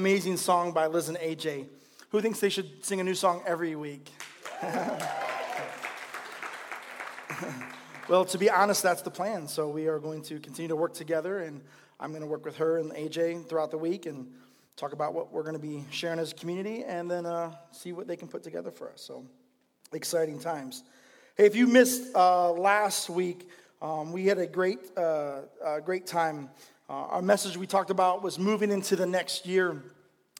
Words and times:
amazing 0.00 0.38
song 0.38 0.72
by 0.72 0.86
Liz 0.86 1.10
and 1.10 1.18
AJ. 1.18 1.66
Who 2.08 2.22
thinks 2.22 2.40
they 2.40 2.48
should 2.48 2.82
sing 2.82 3.00
a 3.00 3.04
new 3.04 3.14
song 3.14 3.42
every 3.46 3.76
week? 3.76 4.10
well, 8.08 8.24
to 8.24 8.38
be 8.38 8.48
honest, 8.48 8.82
that's 8.82 9.02
the 9.02 9.10
plan. 9.10 9.46
So 9.46 9.68
we 9.68 9.88
are 9.88 9.98
going 9.98 10.22
to 10.22 10.40
continue 10.40 10.68
to 10.68 10.76
work 10.76 10.94
together, 10.94 11.40
and 11.40 11.60
I'm 12.00 12.12
going 12.12 12.22
to 12.22 12.26
work 12.26 12.46
with 12.46 12.56
her 12.56 12.78
and 12.78 12.92
AJ 12.92 13.46
throughout 13.46 13.70
the 13.70 13.76
week 13.76 14.06
and 14.06 14.26
talk 14.74 14.94
about 14.94 15.12
what 15.12 15.34
we're 15.34 15.42
going 15.42 15.52
to 15.52 15.60
be 15.60 15.84
sharing 15.90 16.18
as 16.18 16.32
a 16.32 16.34
community, 16.34 16.82
and 16.82 17.10
then 17.10 17.26
uh, 17.26 17.52
see 17.70 17.92
what 17.92 18.06
they 18.06 18.16
can 18.16 18.26
put 18.26 18.42
together 18.42 18.70
for 18.70 18.90
us. 18.90 19.02
So 19.02 19.26
exciting 19.92 20.38
times. 20.38 20.82
Hey, 21.36 21.44
if 21.44 21.54
you 21.54 21.66
missed 21.66 22.16
uh, 22.16 22.52
last 22.52 23.10
week, 23.10 23.50
um, 23.82 24.12
we 24.12 24.24
had 24.24 24.38
a 24.38 24.46
great, 24.46 24.78
uh, 24.96 25.40
great 25.84 26.06
time. 26.06 26.48
Uh, 26.88 26.92
our 26.92 27.22
message 27.22 27.58
we 27.58 27.68
talked 27.68 27.90
about 27.90 28.22
was 28.22 28.38
moving 28.38 28.72
into 28.72 28.96
the 28.96 29.06
next 29.06 29.46
year, 29.46 29.80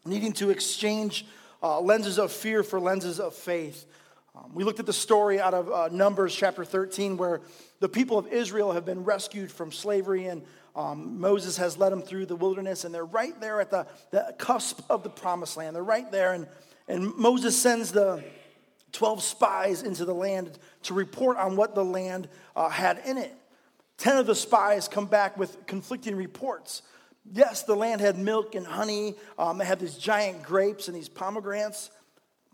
needing 0.04 0.32
to 0.34 0.50
exchange 0.50 1.26
uh, 1.62 1.80
lenses 1.80 2.18
of 2.18 2.32
fear 2.32 2.62
for 2.62 2.80
lenses 2.80 3.20
of 3.20 3.34
faith. 3.34 3.86
Um, 4.34 4.54
we 4.54 4.64
looked 4.64 4.80
at 4.80 4.86
the 4.86 4.92
story 4.92 5.40
out 5.40 5.54
of 5.54 5.70
uh, 5.70 5.88
Numbers 5.90 6.34
chapter 6.34 6.64
13, 6.64 7.16
where 7.16 7.40
the 7.80 7.88
people 7.88 8.18
of 8.18 8.28
Israel 8.28 8.72
have 8.72 8.84
been 8.84 9.04
rescued 9.04 9.50
from 9.50 9.72
slavery, 9.72 10.26
and 10.26 10.42
um, 10.76 11.20
Moses 11.20 11.56
has 11.56 11.76
led 11.76 11.92
them 11.92 12.00
through 12.00 12.26
the 12.26 12.36
wilderness, 12.36 12.84
and 12.84 12.94
they're 12.94 13.04
right 13.04 13.38
there 13.40 13.60
at 13.60 13.70
the, 13.70 13.86
the 14.10 14.34
cusp 14.38 14.80
of 14.88 15.02
the 15.02 15.10
promised 15.10 15.56
land. 15.56 15.74
They're 15.74 15.82
right 15.82 16.10
there, 16.10 16.32
and, 16.32 16.46
and 16.88 17.14
Moses 17.16 17.60
sends 17.60 17.92
the 17.92 18.24
12 18.92 19.22
spies 19.22 19.82
into 19.82 20.04
the 20.04 20.14
land 20.14 20.58
to 20.84 20.94
report 20.94 21.36
on 21.36 21.56
what 21.56 21.74
the 21.74 21.84
land 21.84 22.28
uh, 22.56 22.68
had 22.68 23.02
in 23.04 23.18
it. 23.18 23.34
Ten 23.98 24.16
of 24.16 24.26
the 24.26 24.34
spies 24.34 24.88
come 24.88 25.06
back 25.06 25.36
with 25.36 25.66
conflicting 25.66 26.16
reports. 26.16 26.82
Yes, 27.32 27.62
the 27.62 27.74
land 27.74 28.00
had 28.00 28.18
milk 28.18 28.54
and 28.54 28.66
honey. 28.66 29.14
Um, 29.38 29.58
they 29.58 29.64
had 29.64 29.78
these 29.78 29.96
giant 29.96 30.42
grapes 30.42 30.88
and 30.88 30.96
these 30.96 31.08
pomegranates. 31.08 31.90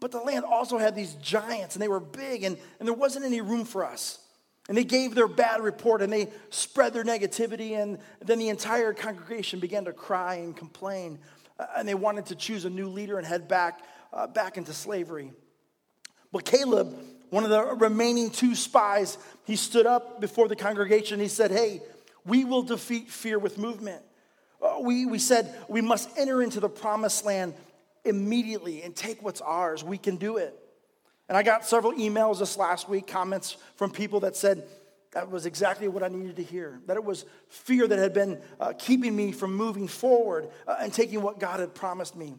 But 0.01 0.11
the 0.11 0.21
land 0.21 0.45
also 0.45 0.77
had 0.79 0.95
these 0.95 1.15
giants, 1.15 1.75
and 1.75 1.83
they 1.83 1.89
were 1.89 2.01
big, 2.01 2.45
and, 2.45 2.59
and 2.79 2.87
there 2.87 2.95
wasn't 2.95 3.25
any 3.25 3.41
room 3.41 3.65
for 3.65 3.85
us. 3.85 4.19
And 4.69 4.77
they 4.77 4.85
gave 4.85 5.15
their 5.15 5.29
bad 5.29 5.63
report 5.63 6.03
and 6.03 6.13
they 6.13 6.29
spread 6.51 6.93
their 6.93 7.05
negativity, 7.05 7.81
and 7.81 7.99
then 8.21 8.39
the 8.39 8.49
entire 8.49 8.93
congregation 8.93 9.61
began 9.61 9.85
to 9.85 9.93
cry 9.93 10.37
and 10.37 10.57
complain. 10.57 11.19
Uh, 11.59 11.67
and 11.77 11.89
they 11.89 11.95
wanted 11.95 12.27
to 12.27 12.35
choose 12.35 12.65
a 12.65 12.71
new 12.71 12.89
leader 12.89 13.17
and 13.17 13.27
head 13.27 13.49
back, 13.49 13.81
uh, 14.13 14.27
back 14.27 14.59
into 14.59 14.73
slavery. 14.73 15.31
But 16.33 16.45
Caleb, 16.45 16.95
one 17.31 17.45
of 17.45 17.51
the 17.51 17.63
remaining 17.77 18.31
two 18.31 18.55
spies, 18.55 19.19
he 19.45 19.57
stood 19.57 19.87
up 19.87 20.21
before 20.21 20.49
the 20.49 20.57
congregation. 20.57 21.21
He 21.21 21.29
said, 21.29 21.53
Hey, 21.53 21.81
we 22.25 22.45
will 22.45 22.63
defeat 22.63 23.09
fear 23.09 23.39
with 23.39 23.59
movement. 23.59 24.03
Uh, 24.61 24.79
we, 24.81 25.07
we 25.07 25.19
said 25.19 25.55
we 25.69 25.81
must 25.81 26.09
enter 26.17 26.43
into 26.43 26.61
the 26.61 26.69
promised 26.69 27.25
land 27.25 27.55
immediately 28.05 28.83
and 28.83 28.95
take 28.95 29.23
what's 29.23 29.41
ours. 29.41 29.85
We 29.85 29.99
can 29.99 30.17
do 30.17 30.37
it. 30.37 30.59
And 31.29 31.37
I 31.37 31.43
got 31.43 31.67
several 31.67 31.93
emails 31.93 32.39
this 32.39 32.57
last 32.57 32.89
week, 32.89 33.07
comments 33.07 33.57
from 33.75 33.91
people 33.91 34.21
that 34.21 34.37
said 34.37 34.65
that 35.13 35.31
was 35.31 35.47
exactly 35.47 35.89
what 35.89 36.03
I 36.03 36.09
needed 36.09 36.37
to 36.37 36.43
hear. 36.43 36.81
That 36.87 36.97
it 36.97 37.05
was 37.05 37.25
fear 37.49 37.89
that 37.89 37.99
had 37.99 38.13
been 38.13 38.41
uh, 38.61 38.75
keeping 38.79 39.17
me 39.17 39.33
from 39.33 39.55
moving 39.55 39.89
forward 39.89 40.49
uh, 40.69 40.77
and 40.81 40.93
taking 40.93 41.23
what 41.23 41.41
God 41.41 41.59
had 41.59 41.75
promised 41.75 42.17
me. 42.17 42.35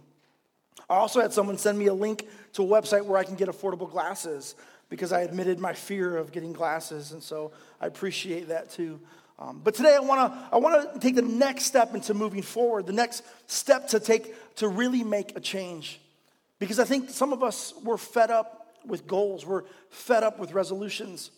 I 0.89 0.95
also 0.95 1.19
had 1.19 1.33
someone 1.33 1.57
send 1.57 1.77
me 1.77 1.87
a 1.87 1.93
link 1.93 2.27
to 2.53 2.63
a 2.63 2.65
website 2.65 3.03
where 3.03 3.17
I 3.17 3.23
can 3.23 3.35
get 3.35 3.49
affordable 3.49 3.89
glasses 3.89 4.55
because 4.89 5.11
I 5.11 5.21
admitted 5.21 5.59
my 5.59 5.73
fear 5.73 6.15
of 6.15 6.31
getting 6.31 6.53
glasses. 6.53 7.11
And 7.11 7.21
so 7.21 7.51
I 7.81 7.87
appreciate 7.87 8.47
that 8.49 8.69
too. 8.69 8.99
Um, 9.39 9.61
but 9.63 9.75
today 9.75 9.95
I 9.95 9.99
want 9.99 10.33
to 10.33 10.39
I 10.51 10.57
want 10.57 10.93
to 10.93 10.99
take 10.99 11.15
the 11.15 11.21
next 11.21 11.65
step 11.65 11.93
into 11.93 12.13
moving 12.13 12.41
forward, 12.41 12.87
the 12.87 12.93
next 12.93 13.23
step 13.45 13.87
to 13.89 13.99
take 13.99 14.55
to 14.55 14.67
really 14.67 15.03
make 15.03 15.37
a 15.37 15.39
change. 15.39 15.99
Because 16.59 16.79
I 16.79 16.85
think 16.85 17.11
some 17.11 17.33
of 17.33 17.43
us 17.43 17.73
were 17.83 17.97
fed 17.97 18.31
up 18.31 18.67
with 18.85 19.05
goals, 19.05 19.45
we're 19.45 19.63
fed 19.89 20.23
up 20.23 20.39
with 20.39 20.53
resolutions. 20.53 21.29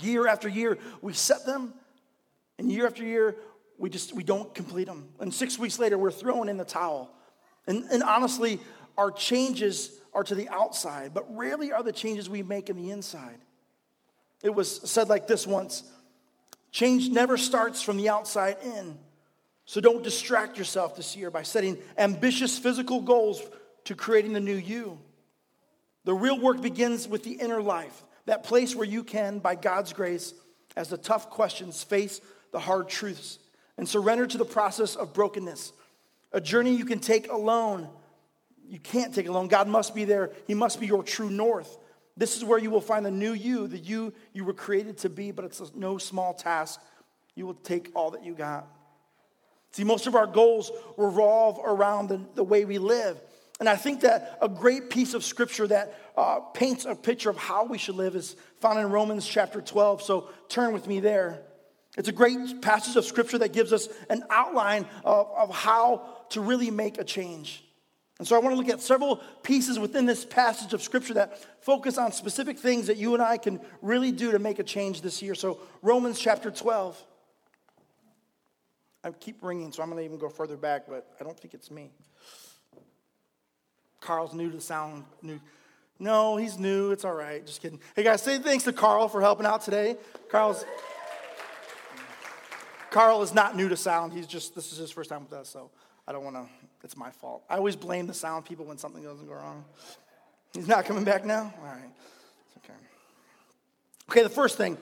Year 0.00 0.26
after 0.26 0.48
year, 0.48 0.78
we 1.02 1.12
set 1.12 1.46
them, 1.46 1.72
and 2.58 2.70
year 2.70 2.86
after 2.86 3.04
year, 3.04 3.36
we 3.78 3.90
just 3.90 4.12
we 4.12 4.22
don't 4.22 4.54
complete 4.54 4.86
them. 4.86 5.08
And 5.18 5.34
six 5.34 5.58
weeks 5.58 5.78
later, 5.78 5.98
we're 5.98 6.12
throwing 6.12 6.48
in 6.48 6.56
the 6.56 6.64
towel. 6.64 7.10
And, 7.66 7.84
and 7.90 8.02
honestly, 8.02 8.60
our 8.96 9.10
changes 9.10 9.98
are 10.12 10.22
to 10.22 10.34
the 10.34 10.48
outside, 10.50 11.12
but 11.14 11.24
rarely 11.34 11.72
are 11.72 11.82
the 11.82 11.92
changes 11.92 12.28
we 12.28 12.42
make 12.42 12.70
in 12.70 12.76
the 12.76 12.90
inside. 12.90 13.38
It 14.42 14.54
was 14.54 14.88
said 14.88 15.08
like 15.08 15.26
this 15.26 15.46
once 15.46 15.82
change 16.74 17.08
never 17.08 17.36
starts 17.36 17.80
from 17.80 17.96
the 17.96 18.08
outside 18.08 18.56
in. 18.64 18.98
So 19.64 19.80
don't 19.80 20.02
distract 20.02 20.58
yourself 20.58 20.96
this 20.96 21.16
year 21.16 21.30
by 21.30 21.44
setting 21.44 21.78
ambitious 21.96 22.58
physical 22.58 23.00
goals 23.00 23.40
to 23.84 23.94
creating 23.94 24.32
the 24.32 24.40
new 24.40 24.56
you. 24.56 24.98
The 26.04 26.12
real 26.12 26.38
work 26.38 26.60
begins 26.60 27.06
with 27.06 27.22
the 27.22 27.34
inner 27.34 27.62
life, 27.62 28.02
that 28.26 28.42
place 28.42 28.74
where 28.74 28.86
you 28.86 29.04
can, 29.04 29.38
by 29.38 29.54
God's 29.54 29.92
grace, 29.92 30.34
as 30.76 30.88
the 30.88 30.98
tough 30.98 31.30
questions 31.30 31.82
face 31.84 32.20
the 32.50 32.58
hard 32.58 32.88
truths 32.88 33.38
and 33.78 33.88
surrender 33.88 34.26
to 34.26 34.36
the 34.36 34.44
process 34.44 34.96
of 34.96 35.14
brokenness. 35.14 35.72
A 36.32 36.40
journey 36.40 36.74
you 36.74 36.84
can 36.84 36.98
take 36.98 37.30
alone. 37.30 37.88
You 38.68 38.80
can't 38.80 39.14
take 39.14 39.28
alone. 39.28 39.46
God 39.46 39.68
must 39.68 39.94
be 39.94 40.04
there. 40.04 40.32
He 40.48 40.54
must 40.54 40.80
be 40.80 40.88
your 40.88 41.04
true 41.04 41.30
north. 41.30 41.78
This 42.16 42.36
is 42.36 42.44
where 42.44 42.58
you 42.58 42.70
will 42.70 42.80
find 42.80 43.04
the 43.04 43.10
new 43.10 43.32
you, 43.32 43.66
the 43.66 43.78
you 43.78 44.12
you 44.32 44.44
were 44.44 44.52
created 44.52 44.98
to 44.98 45.08
be, 45.08 45.32
but 45.32 45.44
it's 45.44 45.60
no 45.74 45.98
small 45.98 46.32
task. 46.32 46.80
You 47.34 47.46
will 47.46 47.54
take 47.54 47.90
all 47.94 48.12
that 48.12 48.24
you 48.24 48.34
got. 48.34 48.68
See, 49.72 49.82
most 49.82 50.06
of 50.06 50.14
our 50.14 50.26
goals 50.26 50.70
revolve 50.96 51.58
around 51.64 52.08
the, 52.08 52.20
the 52.36 52.44
way 52.44 52.64
we 52.64 52.78
live. 52.78 53.20
And 53.58 53.68
I 53.68 53.74
think 53.74 54.02
that 54.02 54.38
a 54.40 54.48
great 54.48 54.88
piece 54.88 55.14
of 55.14 55.24
scripture 55.24 55.66
that 55.66 55.98
uh, 56.16 56.40
paints 56.54 56.84
a 56.84 56.94
picture 56.94 57.30
of 57.30 57.36
how 57.36 57.64
we 57.64 57.78
should 57.78 57.96
live 57.96 58.14
is 58.14 58.36
found 58.60 58.78
in 58.78 58.90
Romans 58.90 59.26
chapter 59.26 59.60
12. 59.60 60.02
So 60.02 60.28
turn 60.48 60.72
with 60.72 60.86
me 60.86 61.00
there. 61.00 61.42
It's 61.96 62.08
a 62.08 62.12
great 62.12 62.62
passage 62.62 62.94
of 62.96 63.04
scripture 63.04 63.38
that 63.38 63.52
gives 63.52 63.72
us 63.72 63.88
an 64.08 64.22
outline 64.30 64.86
of, 65.04 65.28
of 65.36 65.54
how 65.54 66.06
to 66.30 66.40
really 66.40 66.70
make 66.70 66.98
a 66.98 67.04
change. 67.04 67.63
And 68.18 68.28
so 68.28 68.36
I 68.36 68.38
want 68.38 68.54
to 68.54 68.56
look 68.56 68.68
at 68.68 68.80
several 68.80 69.16
pieces 69.42 69.78
within 69.78 70.06
this 70.06 70.24
passage 70.24 70.72
of 70.72 70.82
scripture 70.82 71.14
that 71.14 71.64
focus 71.64 71.98
on 71.98 72.12
specific 72.12 72.58
things 72.58 72.86
that 72.86 72.96
you 72.96 73.14
and 73.14 73.22
I 73.22 73.38
can 73.38 73.60
really 73.82 74.12
do 74.12 74.30
to 74.32 74.38
make 74.38 74.60
a 74.60 74.62
change 74.62 75.00
this 75.00 75.20
year. 75.20 75.34
So, 75.34 75.58
Romans 75.82 76.20
chapter 76.20 76.50
12. 76.50 77.02
I 79.02 79.10
keep 79.10 79.42
ringing, 79.42 79.70
so 79.72 79.82
I'm 79.82 79.90
going 79.90 80.00
to 80.00 80.04
even 80.04 80.16
go 80.16 80.28
further 80.28 80.56
back, 80.56 80.84
but 80.88 81.06
I 81.20 81.24
don't 81.24 81.38
think 81.38 81.52
it's 81.54 81.70
me. 81.70 81.90
Carl's 84.00 84.32
new 84.32 84.48
to 84.48 84.56
the 84.56 84.62
sound. 84.62 85.04
New. 85.20 85.40
No, 85.98 86.36
he's 86.36 86.58
new. 86.58 86.92
It's 86.92 87.04
all 87.04 87.14
right. 87.14 87.44
Just 87.44 87.60
kidding. 87.60 87.80
Hey, 87.96 88.02
guys, 88.02 88.22
say 88.22 88.38
thanks 88.38 88.64
to 88.64 88.72
Carl 88.72 89.08
for 89.08 89.20
helping 89.20 89.44
out 89.44 89.62
today. 89.62 89.96
Carl's. 90.30 90.64
Carl 92.90 93.22
is 93.22 93.34
not 93.34 93.56
new 93.56 93.68
to 93.68 93.76
sound. 93.76 94.12
He's 94.12 94.26
just, 94.26 94.54
this 94.54 94.72
is 94.72 94.78
his 94.78 94.90
first 94.90 95.10
time 95.10 95.24
with 95.24 95.32
us, 95.32 95.48
so 95.48 95.70
I 96.06 96.12
don't 96.12 96.24
want 96.24 96.36
to, 96.36 96.46
it's 96.82 96.96
my 96.96 97.10
fault. 97.10 97.44
I 97.48 97.56
always 97.56 97.76
blame 97.76 98.06
the 98.06 98.14
sound 98.14 98.44
people 98.44 98.64
when 98.66 98.78
something 98.78 99.02
doesn't 99.02 99.26
go 99.26 99.34
wrong. 99.34 99.64
He's 100.52 100.68
not 100.68 100.84
coming 100.84 101.04
back 101.04 101.24
now? 101.24 101.52
All 101.58 101.64
right. 101.64 101.90
It's 102.46 102.64
okay. 102.64 102.78
Okay, 104.10 104.22
the 104.22 104.28
first 104.28 104.56
thing, 104.56 104.76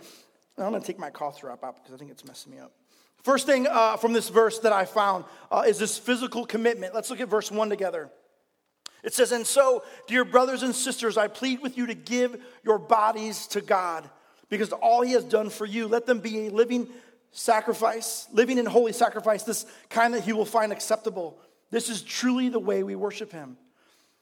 I'm 0.58 0.70
going 0.70 0.80
to 0.80 0.86
take 0.86 0.98
my 0.98 1.10
cough 1.10 1.40
drop 1.40 1.64
out 1.64 1.76
because 1.76 1.94
I 1.94 1.96
think 1.96 2.10
it's 2.10 2.24
messing 2.24 2.52
me 2.52 2.58
up. 2.58 2.72
First 3.22 3.46
thing 3.46 3.68
uh, 3.68 3.96
from 3.96 4.12
this 4.12 4.28
verse 4.28 4.58
that 4.60 4.72
I 4.72 4.84
found 4.84 5.24
uh, 5.50 5.64
is 5.66 5.78
this 5.78 5.96
physical 5.96 6.44
commitment. 6.44 6.92
Let's 6.94 7.08
look 7.08 7.20
at 7.20 7.28
verse 7.28 7.50
1 7.50 7.70
together. 7.70 8.10
It 9.04 9.14
says, 9.14 9.30
And 9.30 9.46
so, 9.46 9.84
dear 10.08 10.24
brothers 10.24 10.62
and 10.62 10.74
sisters, 10.74 11.16
I 11.16 11.28
plead 11.28 11.62
with 11.62 11.78
you 11.78 11.86
to 11.86 11.94
give 11.94 12.36
your 12.64 12.78
bodies 12.78 13.46
to 13.48 13.60
God 13.60 14.08
because 14.48 14.72
all 14.72 15.02
he 15.02 15.12
has 15.12 15.24
done 15.24 15.50
for 15.50 15.66
you, 15.66 15.86
let 15.86 16.04
them 16.04 16.18
be 16.18 16.46
a 16.46 16.50
living 16.50 16.88
sacrifice, 17.32 18.28
living 18.32 18.58
in 18.58 18.66
holy 18.66 18.92
sacrifice, 18.92 19.42
this 19.42 19.66
kind 19.88 20.14
that 20.14 20.22
he 20.22 20.32
will 20.32 20.44
find 20.44 20.70
acceptable. 20.70 21.38
This 21.70 21.88
is 21.88 22.02
truly 22.02 22.48
the 22.50 22.58
way 22.60 22.82
we 22.82 22.94
worship 22.94 23.32
him. 23.32 23.56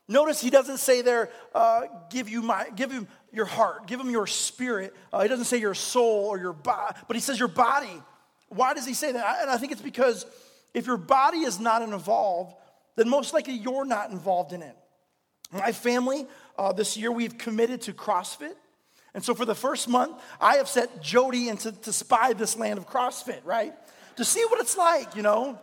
Notice 0.08 0.40
he 0.40 0.50
doesn't 0.50 0.78
say 0.78 1.02
there, 1.02 1.30
uh, 1.54 1.82
give 2.08 2.28
you 2.28 2.42
my, 2.42 2.68
give 2.74 2.90
him 2.90 3.06
your 3.32 3.44
heart, 3.44 3.86
give 3.86 4.00
him 4.00 4.10
your 4.10 4.26
spirit. 4.26 4.94
Uh, 5.12 5.22
he 5.22 5.28
doesn't 5.28 5.44
say 5.44 5.58
your 5.58 5.74
soul 5.74 6.26
or 6.26 6.38
your 6.38 6.52
body, 6.52 6.96
but 7.06 7.16
he 7.16 7.20
says 7.20 7.38
your 7.38 7.48
body. 7.48 8.02
Why 8.48 8.74
does 8.74 8.86
he 8.86 8.94
say 8.94 9.12
that? 9.12 9.42
And 9.42 9.50
I 9.50 9.56
think 9.56 9.70
it's 9.70 9.82
because 9.82 10.26
if 10.74 10.86
your 10.86 10.96
body 10.96 11.38
is 11.38 11.60
not 11.60 11.82
involved, 11.82 12.54
then 12.96 13.08
most 13.08 13.32
likely 13.34 13.54
you're 13.54 13.84
not 13.84 14.10
involved 14.10 14.52
in 14.52 14.62
it. 14.62 14.76
My 15.52 15.72
family, 15.72 16.26
uh, 16.58 16.72
this 16.72 16.96
year 16.96 17.12
we've 17.12 17.38
committed 17.38 17.82
to 17.82 17.92
CrossFit. 17.92 18.54
And 19.14 19.24
so 19.24 19.34
for 19.34 19.44
the 19.44 19.54
first 19.54 19.88
month, 19.88 20.20
I 20.40 20.56
have 20.56 20.68
set 20.68 21.02
Jody 21.02 21.48
into 21.48 21.72
to 21.72 21.92
spy 21.92 22.32
this 22.32 22.56
land 22.56 22.78
of 22.78 22.88
CrossFit, 22.88 23.40
right? 23.44 23.74
To 24.16 24.24
see 24.24 24.44
what 24.44 24.60
it's 24.60 24.76
like, 24.76 25.16
you 25.16 25.22
know. 25.22 25.58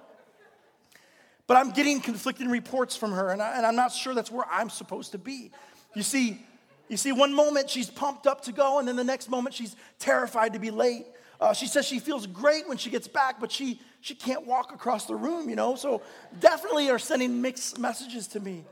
But 1.47 1.57
I'm 1.57 1.71
getting 1.71 2.01
conflicting 2.01 2.49
reports 2.49 2.97
from 2.97 3.13
her, 3.13 3.29
and, 3.29 3.41
I, 3.41 3.55
and 3.57 3.65
I'm 3.65 3.75
not 3.75 3.93
sure 3.93 4.13
that's 4.13 4.31
where 4.31 4.45
I'm 4.51 4.69
supposed 4.69 5.13
to 5.13 5.17
be. 5.17 5.51
You 5.95 6.03
see, 6.03 6.41
you 6.89 6.97
see, 6.97 7.13
one 7.13 7.33
moment 7.33 7.69
she's 7.69 7.89
pumped 7.89 8.27
up 8.27 8.41
to 8.43 8.51
go, 8.51 8.79
and 8.79 8.87
then 8.87 8.97
the 8.97 9.03
next 9.03 9.29
moment 9.29 9.55
she's 9.55 9.75
terrified 9.97 10.53
to 10.53 10.59
be 10.59 10.71
late. 10.71 11.05
Uh, 11.39 11.53
she 11.53 11.67
says 11.67 11.85
she 11.85 11.99
feels 11.99 12.27
great 12.27 12.67
when 12.67 12.77
she 12.77 12.89
gets 12.89 13.07
back, 13.07 13.39
but 13.39 13.51
she 13.51 13.79
she 14.01 14.15
can't 14.15 14.45
walk 14.45 14.73
across 14.73 15.05
the 15.05 15.15
room, 15.15 15.49
you 15.49 15.55
know? 15.55 15.75
So 15.75 16.01
definitely 16.39 16.89
are 16.89 16.99
sending 16.99 17.41
mixed 17.41 17.77
messages 17.77 18.27
to 18.29 18.39
me. 18.39 18.63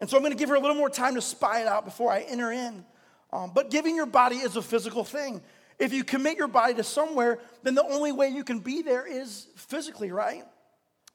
And 0.00 0.08
so 0.08 0.16
I'm 0.16 0.22
to 0.24 0.34
give 0.34 0.48
her 0.48 0.54
a 0.54 0.60
little 0.60 0.76
more 0.76 0.88
time 0.88 1.14
to 1.16 1.20
spy 1.20 1.60
it 1.60 1.66
out 1.66 1.84
before 1.84 2.10
I 2.10 2.20
enter 2.20 2.52
in. 2.52 2.84
Um, 3.32 3.52
but 3.54 3.70
giving 3.70 3.94
your 3.94 4.06
body 4.06 4.36
is 4.36 4.56
a 4.56 4.62
physical 4.62 5.04
thing. 5.04 5.42
If 5.78 5.92
you 5.92 6.02
commit 6.02 6.36
your 6.36 6.48
body 6.48 6.74
to 6.74 6.82
somewhere, 6.82 7.38
then 7.62 7.74
the 7.74 7.84
only 7.84 8.10
way 8.12 8.28
you 8.28 8.42
can 8.42 8.58
be 8.58 8.82
there 8.82 9.06
is 9.06 9.46
physically, 9.54 10.10
right? 10.10 10.44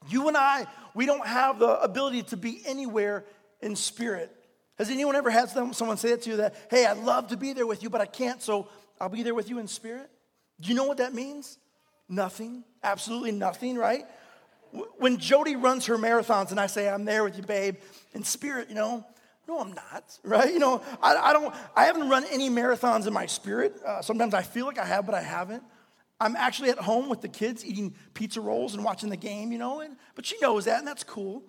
You 0.08 0.28
and 0.28 0.36
I, 0.36 0.66
we 0.94 1.06
don't 1.06 1.26
have 1.26 1.58
the 1.58 1.80
ability 1.80 2.22
to 2.24 2.36
be 2.36 2.62
anywhere 2.66 3.24
in 3.60 3.76
spirit. 3.76 4.34
Has 4.78 4.90
anyone 4.90 5.16
ever 5.16 5.30
had 5.30 5.48
someone 5.48 5.96
say 5.96 6.10
that 6.10 6.22
to 6.22 6.30
you 6.30 6.36
that, 6.38 6.54
hey, 6.70 6.86
I'd 6.86 6.98
love 6.98 7.28
to 7.28 7.36
be 7.36 7.52
there 7.52 7.66
with 7.66 7.82
you, 7.82 7.90
but 7.90 8.00
I 8.00 8.06
can't, 8.06 8.42
so 8.42 8.68
I'll 9.00 9.08
be 9.08 9.22
there 9.22 9.34
with 9.34 9.48
you 9.48 9.58
in 9.58 9.68
spirit? 9.68 10.10
Do 10.60 10.68
you 10.68 10.74
know 10.74 10.84
what 10.84 10.98
that 10.98 11.14
means? 11.14 11.58
Nothing, 12.08 12.64
absolutely 12.82 13.32
nothing, 13.32 13.76
right? 13.76 14.04
When 14.98 15.18
Jody 15.18 15.56
runs 15.56 15.86
her 15.86 15.96
marathons 15.96 16.50
and 16.50 16.58
I 16.58 16.66
say, 16.66 16.88
I'm 16.88 17.04
there 17.04 17.22
with 17.22 17.36
you, 17.36 17.42
babe, 17.44 17.76
in 18.12 18.24
spirit, 18.24 18.68
you 18.68 18.74
know, 18.74 19.06
no, 19.46 19.60
I'm 19.60 19.72
not, 19.72 20.18
right? 20.22 20.52
You 20.52 20.58
know, 20.58 20.82
I, 21.02 21.16
I 21.16 21.32
don't, 21.32 21.54
I 21.76 21.84
haven't 21.84 22.08
run 22.08 22.24
any 22.30 22.48
marathons 22.48 23.06
in 23.06 23.12
my 23.12 23.26
spirit. 23.26 23.80
Uh, 23.84 24.00
sometimes 24.02 24.34
I 24.34 24.42
feel 24.42 24.66
like 24.66 24.78
I 24.78 24.84
have, 24.84 25.06
but 25.06 25.14
I 25.14 25.20
haven't. 25.20 25.62
I'm 26.20 26.36
actually 26.36 26.70
at 26.70 26.78
home 26.78 27.08
with 27.08 27.20
the 27.20 27.28
kids 27.28 27.64
eating 27.64 27.94
pizza 28.14 28.40
rolls 28.40 28.74
and 28.74 28.84
watching 28.84 29.10
the 29.10 29.16
game, 29.16 29.52
you 29.52 29.58
know, 29.58 29.80
and, 29.80 29.96
but 30.14 30.24
she 30.24 30.36
knows 30.40 30.64
that, 30.64 30.78
and 30.78 30.88
that's 30.88 31.04
cool. 31.04 31.42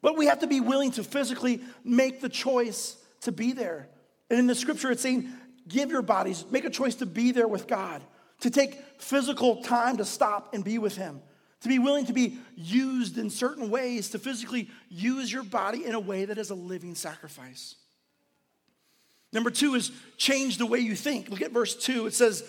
But 0.00 0.16
we 0.16 0.26
have 0.26 0.40
to 0.40 0.46
be 0.46 0.60
willing 0.60 0.90
to 0.92 1.04
physically 1.04 1.60
make 1.84 2.20
the 2.20 2.28
choice 2.28 2.96
to 3.22 3.32
be 3.32 3.52
there. 3.52 3.88
And 4.30 4.38
in 4.38 4.46
the 4.46 4.54
scripture, 4.54 4.90
it's 4.90 5.02
saying, 5.02 5.28
give 5.66 5.90
your 5.90 6.02
bodies, 6.02 6.44
make 6.50 6.64
a 6.64 6.70
choice 6.70 6.96
to 6.96 7.06
be 7.06 7.32
there 7.32 7.48
with 7.48 7.66
God, 7.66 8.02
to 8.40 8.50
take 8.50 8.74
physical 8.98 9.62
time 9.62 9.96
to 9.98 10.04
stop 10.04 10.54
and 10.54 10.64
be 10.64 10.78
with 10.78 10.96
Him, 10.96 11.20
to 11.62 11.68
be 11.68 11.78
willing 11.78 12.06
to 12.06 12.12
be 12.12 12.38
used 12.56 13.18
in 13.18 13.30
certain 13.30 13.70
ways, 13.70 14.10
to 14.10 14.18
physically 14.18 14.70
use 14.88 15.32
your 15.32 15.42
body 15.42 15.84
in 15.84 15.94
a 15.94 16.00
way 16.00 16.24
that 16.24 16.38
is 16.38 16.50
a 16.50 16.54
living 16.54 16.94
sacrifice. 16.94 17.74
Number 19.32 19.50
two 19.50 19.74
is 19.74 19.90
change 20.16 20.58
the 20.58 20.66
way 20.66 20.78
you 20.78 20.94
think. 20.94 21.28
Look 21.28 21.42
at 21.42 21.52
verse 21.52 21.74
two. 21.74 22.06
It 22.06 22.14
says, 22.14 22.44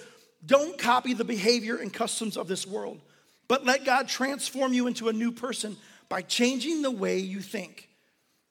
Don't 0.46 0.78
copy 0.78 1.14
the 1.14 1.26
behavior 1.26 1.78
and 1.78 1.92
customs 1.92 2.38
of 2.38 2.48
this 2.48 2.66
world, 2.66 3.02
but 3.48 3.66
let 3.66 3.84
God 3.84 4.08
transform 4.08 4.74
you 4.74 4.88
into 4.88 5.10
a 5.10 5.14
new 5.14 5.32
person 5.32 5.76
by 6.08 6.22
changing 6.22 6.82
the 6.82 6.92
way 6.92 7.18
you 7.20 7.42
think. 7.42 7.90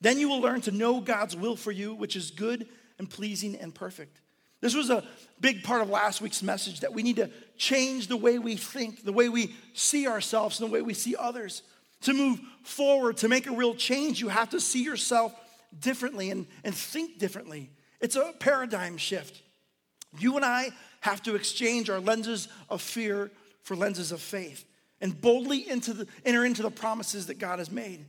Then 0.01 0.19
you 0.19 0.29
will 0.29 0.41
learn 0.41 0.61
to 0.63 0.71
know 0.71 1.01
God's 1.01 1.37
will 1.37 1.57
for 1.57 1.73
you, 1.73 1.95
which 1.95 2.17
is 2.17 2.31
good 2.31 2.69
and 2.99 3.09
pleasing 3.09 3.57
and 3.57 3.75
perfect. 3.75 4.21
This 4.61 4.75
was 4.75 4.91
a 4.91 5.05
big 5.41 5.63
part 5.63 5.83
of 5.83 5.89
last 5.89 6.21
week's 6.21 6.43
message 6.43 6.81
that 6.81 6.93
we 6.93 7.03
need 7.03 7.17
to 7.17 7.31
change 7.57 8.09
the 8.09 8.17
way 8.17 8.39
we 8.39 8.57
think, 8.57 9.05
the 9.05 9.13
way 9.13 9.29
we 9.29 9.55
see 9.73 10.07
ourselves, 10.07 10.61
and 10.61 10.69
the 10.69 10.73
way 10.73 10.83
we 10.83 10.95
see 10.95 11.15
others. 11.17 11.63
To 12.03 12.13
move 12.13 12.41
forward, 12.63 13.19
to 13.19 13.29
make 13.29 13.47
a 13.47 13.53
real 13.53 13.75
change, 13.75 14.21
you 14.21 14.29
have 14.29 14.51
to 14.51 14.61
see 14.61 14.83
yourself 14.83 15.35
differently 15.79 16.31
and, 16.31 16.47
and 16.65 16.75
think 16.75 17.19
differently. 17.19 17.71
It's 18.01 18.17
a 18.17 18.33
paradigm 18.39 18.97
shift. 18.97 19.43
You 20.19 20.37
and 20.37 20.45
I 20.45 20.71
have 21.01 21.23
to 21.25 21.35
exchange 21.35 21.91
our 21.91 22.01
lenses 22.01 22.49
of 22.69 22.81
fear 22.81 23.31
for 23.63 23.77
lenses 23.77 24.13
of 24.13 24.21
faith 24.21 24.65
and 25.01 25.21
boldly 25.21 25.69
into 25.69 25.93
the, 25.93 26.07
enter 26.25 26.45
into 26.45 26.63
the 26.63 26.71
promises 26.71 27.27
that 27.27 27.39
God 27.39 27.59
has 27.59 27.71
made. 27.71 28.05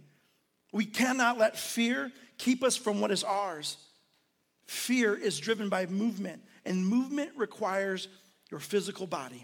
We 0.71 0.85
cannot 0.85 1.37
let 1.37 1.57
fear 1.57 2.11
keep 2.37 2.63
us 2.63 2.77
from 2.77 3.01
what 3.01 3.11
is 3.11 3.23
ours. 3.23 3.77
Fear 4.69 5.15
is 5.15 5.39
driven 5.39 5.67
by 5.67 5.87
movement, 5.87 6.43
and 6.63 6.85
movement 6.85 7.31
requires 7.35 8.07
your 8.51 8.59
physical 8.59 9.07
body. 9.07 9.43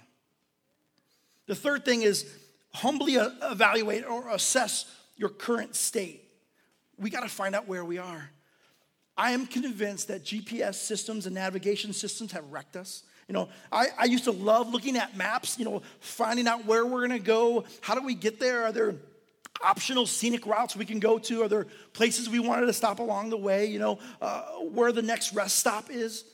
The 1.47 1.55
third 1.55 1.83
thing 1.83 2.03
is 2.03 2.31
humbly 2.75 3.15
evaluate 3.15 4.05
or 4.05 4.29
assess 4.29 4.85
your 5.17 5.29
current 5.29 5.75
state. 5.75 6.29
We 6.99 7.09
got 7.09 7.21
to 7.21 7.27
find 7.27 7.55
out 7.55 7.67
where 7.67 7.83
we 7.83 7.97
are. 7.97 8.29
I 9.17 9.31
am 9.31 9.47
convinced 9.47 10.09
that 10.09 10.23
GPS 10.23 10.75
systems 10.75 11.25
and 11.25 11.33
navigation 11.33 11.91
systems 11.91 12.31
have 12.33 12.45
wrecked 12.51 12.75
us. 12.75 13.01
You 13.27 13.33
know, 13.33 13.49
I, 13.71 13.87
I 13.97 14.05
used 14.05 14.25
to 14.25 14.31
love 14.31 14.71
looking 14.71 14.95
at 14.95 15.17
maps, 15.17 15.57
you 15.57 15.65
know, 15.65 15.81
finding 16.01 16.47
out 16.47 16.65
where 16.67 16.85
we're 16.85 17.01
gonna 17.01 17.17
go. 17.17 17.63
How 17.81 17.95
do 17.95 18.05
we 18.05 18.13
get 18.13 18.39
there? 18.39 18.65
Are 18.65 18.71
there 18.71 18.93
optional 19.61 20.05
scenic 20.05 20.45
routes 20.45 20.75
we 20.75 20.85
can 20.85 20.99
go 20.99 21.17
to? 21.19 21.43
Are 21.43 21.47
there 21.47 21.67
places 21.93 22.29
we 22.29 22.39
wanted 22.39 22.67
to 22.67 22.73
stop 22.73 22.99
along 22.99 23.29
the 23.29 23.37
way? 23.37 23.65
You 23.65 23.79
know, 23.79 23.99
uh, 24.21 24.43
where 24.59 24.91
the 24.91 25.01
next 25.01 25.33
rest 25.33 25.57
stop 25.57 25.89
is? 25.89 26.25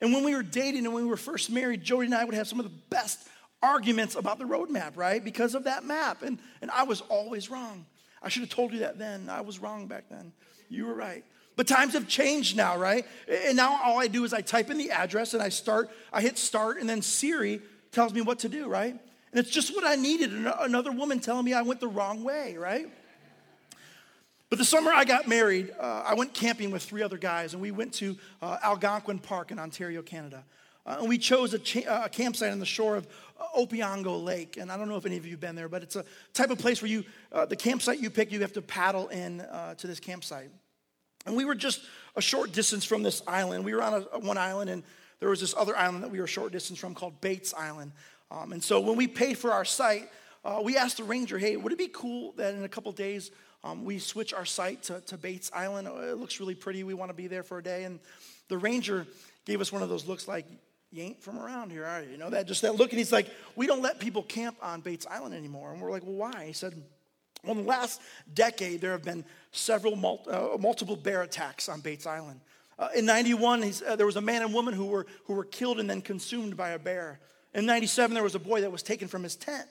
And 0.00 0.12
when 0.12 0.24
we 0.24 0.34
were 0.34 0.42
dating 0.42 0.84
and 0.84 0.94
when 0.94 1.04
we 1.04 1.10
were 1.10 1.16
first 1.16 1.50
married, 1.50 1.82
Jody 1.82 2.06
and 2.06 2.14
I 2.14 2.24
would 2.24 2.34
have 2.34 2.48
some 2.48 2.58
of 2.58 2.64
the 2.64 2.76
best 2.90 3.28
arguments 3.62 4.16
about 4.16 4.38
the 4.38 4.44
roadmap, 4.44 4.96
right? 4.96 5.22
Because 5.22 5.54
of 5.54 5.64
that 5.64 5.84
map. 5.84 6.22
And, 6.22 6.38
and 6.60 6.70
I 6.70 6.82
was 6.82 7.00
always 7.02 7.50
wrong. 7.50 7.86
I 8.20 8.28
should 8.28 8.42
have 8.42 8.50
told 8.50 8.72
you 8.72 8.80
that 8.80 8.98
then. 8.98 9.28
I 9.28 9.40
was 9.40 9.60
wrong 9.60 9.86
back 9.86 10.04
then. 10.10 10.32
You 10.68 10.86
were 10.86 10.94
right. 10.94 11.24
But 11.54 11.68
times 11.68 11.92
have 11.92 12.08
changed 12.08 12.56
now, 12.56 12.76
right? 12.78 13.06
And 13.28 13.56
now 13.56 13.80
all 13.84 14.00
I 14.00 14.06
do 14.06 14.24
is 14.24 14.32
I 14.32 14.40
type 14.40 14.70
in 14.70 14.78
the 14.78 14.90
address 14.90 15.34
and 15.34 15.42
I 15.42 15.50
start, 15.50 15.90
I 16.12 16.22
hit 16.22 16.38
start, 16.38 16.78
and 16.78 16.88
then 16.88 17.02
Siri 17.02 17.60
tells 17.90 18.14
me 18.14 18.22
what 18.22 18.40
to 18.40 18.48
do, 18.48 18.66
right? 18.68 18.98
And 19.32 19.40
it's 19.40 19.50
just 19.50 19.74
what 19.74 19.84
I 19.84 19.96
needed 19.96 20.32
another 20.60 20.92
woman 20.92 21.18
telling 21.18 21.44
me 21.44 21.54
I 21.54 21.62
went 21.62 21.80
the 21.80 21.88
wrong 21.88 22.22
way, 22.22 22.56
right? 22.58 22.86
But 24.50 24.58
the 24.58 24.64
summer 24.66 24.92
I 24.92 25.06
got 25.06 25.26
married, 25.26 25.72
uh, 25.80 26.02
I 26.06 26.12
went 26.12 26.34
camping 26.34 26.70
with 26.70 26.82
three 26.82 27.02
other 27.02 27.16
guys, 27.16 27.54
and 27.54 27.62
we 27.62 27.70
went 27.70 27.94
to 27.94 28.18
uh, 28.42 28.58
Algonquin 28.62 29.18
Park 29.18 29.50
in 29.50 29.58
Ontario, 29.58 30.02
Canada. 30.02 30.44
Uh, 30.84 30.96
and 31.00 31.08
we 31.08 31.16
chose 31.16 31.54
a, 31.54 31.58
cha- 31.58 32.04
a, 32.04 32.08
campsite 32.10 32.52
on 32.52 32.58
the 32.58 32.66
shore 32.66 32.96
of 32.96 33.06
uh, 33.40 33.44
Opeongo 33.56 34.22
Lake. 34.22 34.58
And 34.58 34.70
I 34.70 34.76
don't 34.76 34.88
know 34.88 34.96
if 34.96 35.06
any 35.06 35.16
of 35.16 35.24
you 35.24 35.30
have 35.32 35.40
been 35.40 35.54
there, 35.54 35.68
but 35.68 35.82
it's 35.82 35.96
a 35.96 36.04
type 36.34 36.50
of 36.50 36.58
place 36.58 36.82
where 36.82 36.90
you, 36.90 37.04
uh, 37.30 37.46
the 37.46 37.56
campsite 37.56 38.00
you 38.00 38.10
pick, 38.10 38.32
you 38.32 38.40
have 38.40 38.52
to 38.54 38.62
paddle 38.62 39.08
in 39.08 39.40
uh, 39.40 39.74
to 39.76 39.86
this 39.86 40.00
campsite. 40.00 40.50
And 41.24 41.36
we 41.36 41.44
were 41.44 41.54
just 41.54 41.82
a 42.16 42.20
short 42.20 42.52
distance 42.52 42.84
from 42.84 43.02
this 43.02 43.22
island. 43.26 43.64
We 43.64 43.74
were 43.74 43.82
on 43.82 44.06
a, 44.12 44.18
one 44.18 44.36
island, 44.36 44.70
and 44.70 44.82
there 45.20 45.30
was 45.30 45.40
this 45.40 45.54
other 45.56 45.76
island 45.76 46.02
that 46.02 46.10
we 46.10 46.18
were 46.18 46.24
a 46.24 46.28
short 46.28 46.50
distance 46.50 46.80
from 46.80 46.94
called 46.94 47.20
Bates 47.20 47.54
Island. 47.54 47.92
Um, 48.32 48.52
and 48.52 48.64
so 48.64 48.80
when 48.80 48.96
we 48.96 49.06
paid 49.06 49.36
for 49.36 49.52
our 49.52 49.64
site, 49.64 50.08
uh, 50.44 50.60
we 50.64 50.76
asked 50.76 50.96
the 50.96 51.04
ranger, 51.04 51.38
hey, 51.38 51.56
would 51.56 51.72
it 51.72 51.78
be 51.78 51.88
cool 51.88 52.32
that 52.32 52.54
in 52.54 52.64
a 52.64 52.68
couple 52.68 52.90
days 52.92 53.30
um, 53.62 53.84
we 53.84 53.98
switch 53.98 54.32
our 54.32 54.46
site 54.46 54.82
to, 54.84 55.00
to 55.02 55.18
Bates 55.18 55.50
Island? 55.54 55.86
Uh, 55.86 56.00
it 56.00 56.16
looks 56.16 56.40
really 56.40 56.54
pretty. 56.54 56.82
We 56.82 56.94
want 56.94 57.10
to 57.10 57.16
be 57.16 57.26
there 57.26 57.42
for 57.42 57.58
a 57.58 57.62
day. 57.62 57.84
And 57.84 58.00
the 58.48 58.56
ranger 58.56 59.06
gave 59.44 59.60
us 59.60 59.70
one 59.70 59.82
of 59.82 59.88
those 59.88 60.06
looks 60.06 60.26
like, 60.26 60.46
you 60.90 61.02
ain't 61.02 61.22
from 61.22 61.38
around 61.38 61.70
here, 61.70 61.84
are 61.84 62.02
you? 62.02 62.10
You 62.10 62.16
know, 62.18 62.30
that 62.30 62.46
just 62.46 62.62
that 62.62 62.74
look. 62.74 62.90
And 62.90 62.98
he's 62.98 63.12
like, 63.12 63.28
we 63.54 63.66
don't 63.66 63.82
let 63.82 63.98
people 63.98 64.22
camp 64.22 64.56
on 64.62 64.80
Bates 64.80 65.06
Island 65.06 65.34
anymore. 65.34 65.72
And 65.72 65.80
we're 65.80 65.90
like, 65.90 66.02
well, 66.02 66.30
why? 66.30 66.44
He 66.46 66.52
said, 66.52 66.74
well, 67.44 67.52
in 67.52 67.62
the 67.62 67.68
last 67.68 68.00
decade, 68.32 68.80
there 68.80 68.92
have 68.92 69.02
been 69.02 69.24
several 69.52 69.96
mul- 69.96 70.24
uh, 70.28 70.56
multiple 70.58 70.96
bear 70.96 71.22
attacks 71.22 71.68
on 71.68 71.80
Bates 71.80 72.06
Island. 72.06 72.40
Uh, 72.78 72.88
in 72.94 73.04
91, 73.06 73.72
uh, 73.86 73.96
there 73.96 74.06
was 74.06 74.16
a 74.16 74.20
man 74.20 74.42
and 74.42 74.52
woman 74.52 74.74
who 74.74 74.86
were, 74.86 75.06
who 75.24 75.34
were 75.34 75.44
killed 75.44 75.80
and 75.80 75.88
then 75.88 76.00
consumed 76.02 76.56
by 76.56 76.70
a 76.70 76.78
bear. 76.78 77.20
In 77.54 77.66
97, 77.66 78.14
there 78.14 78.22
was 78.22 78.34
a 78.34 78.40
boy 78.40 78.62
that 78.62 78.72
was 78.72 78.82
taken 78.82 79.08
from 79.08 79.22
his 79.22 79.36
tent. 79.36 79.68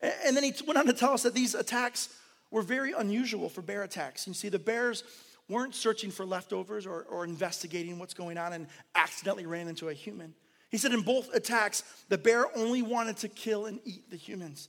And, 0.00 0.36
then 0.36 0.44
he 0.44 0.52
went 0.66 0.78
on 0.78 0.86
to 0.86 0.92
tell 0.92 1.12
us 1.12 1.22
that 1.22 1.34
these 1.34 1.54
attacks 1.54 2.08
were 2.50 2.62
very 2.62 2.92
unusual 2.92 3.48
for 3.48 3.62
bear 3.62 3.82
attacks. 3.82 4.26
You 4.26 4.34
see, 4.34 4.48
the 4.48 4.58
bears 4.58 5.02
weren't 5.48 5.74
searching 5.74 6.10
for 6.10 6.24
leftovers 6.24 6.86
or, 6.86 7.02
or 7.10 7.24
investigating 7.24 7.98
what's 7.98 8.14
going 8.14 8.38
on 8.38 8.52
and 8.52 8.66
accidentally 8.94 9.46
ran 9.46 9.68
into 9.68 9.88
a 9.88 9.94
human. 9.94 10.34
He 10.70 10.78
said 10.78 10.92
in 10.92 11.02
both 11.02 11.32
attacks, 11.34 11.84
the 12.08 12.18
bear 12.18 12.46
only 12.56 12.82
wanted 12.82 13.16
to 13.18 13.28
kill 13.28 13.66
and 13.66 13.80
eat 13.84 14.10
the 14.10 14.16
humans. 14.16 14.68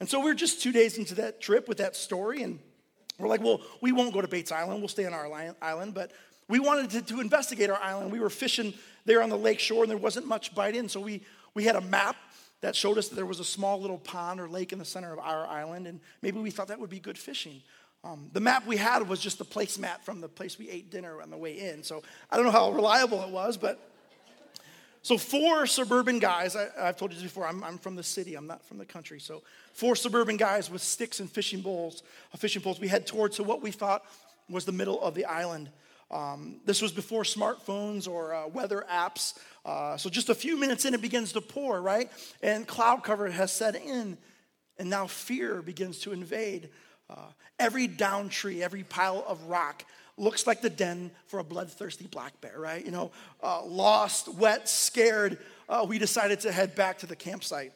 And 0.00 0.08
so 0.08 0.20
we 0.20 0.30
are 0.30 0.34
just 0.34 0.60
two 0.60 0.72
days 0.72 0.98
into 0.98 1.14
that 1.16 1.40
trip 1.40 1.68
with 1.68 1.78
that 1.78 1.94
story, 1.94 2.42
and 2.42 2.58
we're 3.18 3.28
like, 3.28 3.40
well, 3.40 3.60
we 3.80 3.92
won't 3.92 4.12
go 4.12 4.20
to 4.20 4.28
Bates 4.28 4.50
Island. 4.50 4.80
We'll 4.80 4.88
stay 4.88 5.06
on 5.06 5.14
our 5.14 5.54
island. 5.62 5.94
But 5.94 6.10
we 6.48 6.58
wanted 6.58 6.90
to, 6.90 7.02
to 7.14 7.20
investigate 7.20 7.70
our 7.70 7.80
island. 7.80 8.10
We 8.10 8.20
were 8.20 8.30
fishing 8.30 8.74
there 9.04 9.22
on 9.22 9.28
the 9.28 9.38
lake 9.38 9.60
shore, 9.60 9.84
and 9.84 9.90
there 9.90 9.96
wasn't 9.96 10.26
much 10.26 10.54
bite 10.54 10.74
in. 10.74 10.88
So 10.88 11.00
we, 11.00 11.22
we 11.54 11.64
had 11.64 11.76
a 11.76 11.80
map 11.80 12.16
that 12.60 12.76
showed 12.76 12.96
us 12.98 13.08
that 13.08 13.16
there 13.16 13.26
was 13.26 13.40
a 13.40 13.44
small 13.44 13.80
little 13.80 13.98
pond 13.98 14.40
or 14.40 14.48
lake 14.48 14.72
in 14.72 14.78
the 14.78 14.84
center 14.84 15.12
of 15.12 15.18
our 15.18 15.46
island, 15.46 15.86
and 15.86 16.00
maybe 16.22 16.38
we 16.38 16.50
thought 16.50 16.68
that 16.68 16.78
would 16.78 16.90
be 16.90 17.00
good 17.00 17.18
fishing. 17.18 17.60
Um, 18.04 18.30
the 18.32 18.40
map 18.40 18.66
we 18.66 18.76
had 18.76 19.08
was 19.08 19.20
just 19.20 19.38
the 19.38 19.44
placemat 19.44 20.02
from 20.02 20.20
the 20.20 20.28
place 20.28 20.58
we 20.58 20.68
ate 20.68 20.90
dinner 20.90 21.22
on 21.22 21.30
the 21.30 21.36
way 21.36 21.58
in. 21.58 21.82
So 21.82 22.02
I 22.30 22.36
don't 22.36 22.44
know 22.44 22.52
how 22.52 22.72
reliable 22.72 23.22
it 23.22 23.30
was, 23.30 23.56
but 23.56 23.92
so, 25.04 25.18
four 25.18 25.66
suburban 25.66 26.20
guys, 26.20 26.54
I, 26.54 26.68
have 26.78 26.96
told 26.96 27.10
you 27.10 27.16
this 27.16 27.24
before, 27.24 27.44
I'm, 27.44 27.64
I'm, 27.64 27.76
from 27.76 27.96
the 27.96 28.04
city, 28.04 28.36
I'm 28.36 28.46
not 28.46 28.64
from 28.64 28.78
the 28.78 28.84
country. 28.84 29.18
So, 29.18 29.42
four 29.72 29.96
suburban 29.96 30.36
guys 30.36 30.70
with 30.70 30.80
sticks 30.80 31.18
and 31.18 31.28
fishing 31.28 31.60
bowls, 31.60 32.04
uh, 32.32 32.36
fishing 32.38 32.62
poles, 32.62 32.78
we 32.78 32.86
head 32.86 33.04
towards 33.04 33.36
to 33.36 33.42
what 33.42 33.62
we 33.62 33.72
thought 33.72 34.04
was 34.48 34.64
the 34.64 34.72
middle 34.72 35.02
of 35.02 35.16
the 35.16 35.24
island. 35.24 35.70
Um, 36.12 36.60
this 36.64 36.82
was 36.82 36.92
before 36.92 37.22
smartphones 37.22 38.06
or 38.06 38.34
uh, 38.34 38.48
weather 38.48 38.84
apps. 38.90 39.38
Uh, 39.64 39.96
so, 39.96 40.10
just 40.10 40.28
a 40.28 40.34
few 40.34 40.58
minutes 40.58 40.84
in, 40.84 40.94
it 40.94 41.00
begins 41.00 41.32
to 41.32 41.40
pour, 41.40 41.80
right? 41.80 42.10
And 42.42 42.66
cloud 42.66 43.02
cover 43.02 43.30
has 43.30 43.52
set 43.52 43.76
in, 43.76 44.18
and 44.78 44.90
now 44.90 45.06
fear 45.06 45.62
begins 45.62 46.00
to 46.00 46.12
invade. 46.12 46.68
Uh, 47.08 47.16
every 47.58 47.86
down 47.86 48.28
tree, 48.28 48.62
every 48.62 48.82
pile 48.82 49.24
of 49.26 49.42
rock 49.44 49.84
looks 50.16 50.46
like 50.46 50.60
the 50.60 50.70
den 50.70 51.10
for 51.26 51.38
a 51.38 51.44
bloodthirsty 51.44 52.06
black 52.06 52.38
bear, 52.40 52.58
right? 52.58 52.84
You 52.84 52.90
know, 52.90 53.10
uh, 53.42 53.64
lost, 53.64 54.28
wet, 54.34 54.68
scared, 54.68 55.38
uh, 55.68 55.86
we 55.88 55.98
decided 55.98 56.40
to 56.40 56.52
head 56.52 56.74
back 56.74 56.98
to 56.98 57.06
the 57.06 57.16
campsite. 57.16 57.72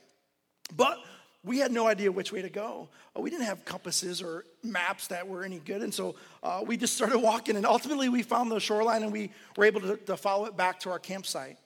But 0.77 0.99
we 1.47 1.59
had 1.59 1.71
no 1.71 1.87
idea 1.87 2.11
which 2.11 2.33
way 2.33 2.43
to 2.43 2.51
go. 2.51 2.89
Uh, 3.17 3.21
we 3.21 3.31
didn't 3.31 3.47
have 3.47 3.65
compasses 3.65 4.21
or 4.21 4.45
maps 4.65 5.07
that 5.07 5.27
were 5.27 5.45
any 5.45 5.61
good. 5.61 5.81
And 5.81 5.95
so 5.95 6.17
uh, 6.43 6.63
we 6.67 6.77
just 6.77 6.97
started 6.97 7.19
walking. 7.19 7.55
And 7.55 7.65
ultimately, 7.65 8.09
we 8.09 8.23
found 8.23 8.51
the 8.51 8.59
shoreline 8.59 9.05
and 9.05 9.13
we 9.13 9.31
were 9.57 9.65
able 9.65 9.81
to, 9.83 9.97
to 9.97 10.17
follow 10.17 10.47
it 10.47 10.57
back 10.57 10.81
to 10.81 10.91
our 10.91 10.99
campsite. 10.99 11.57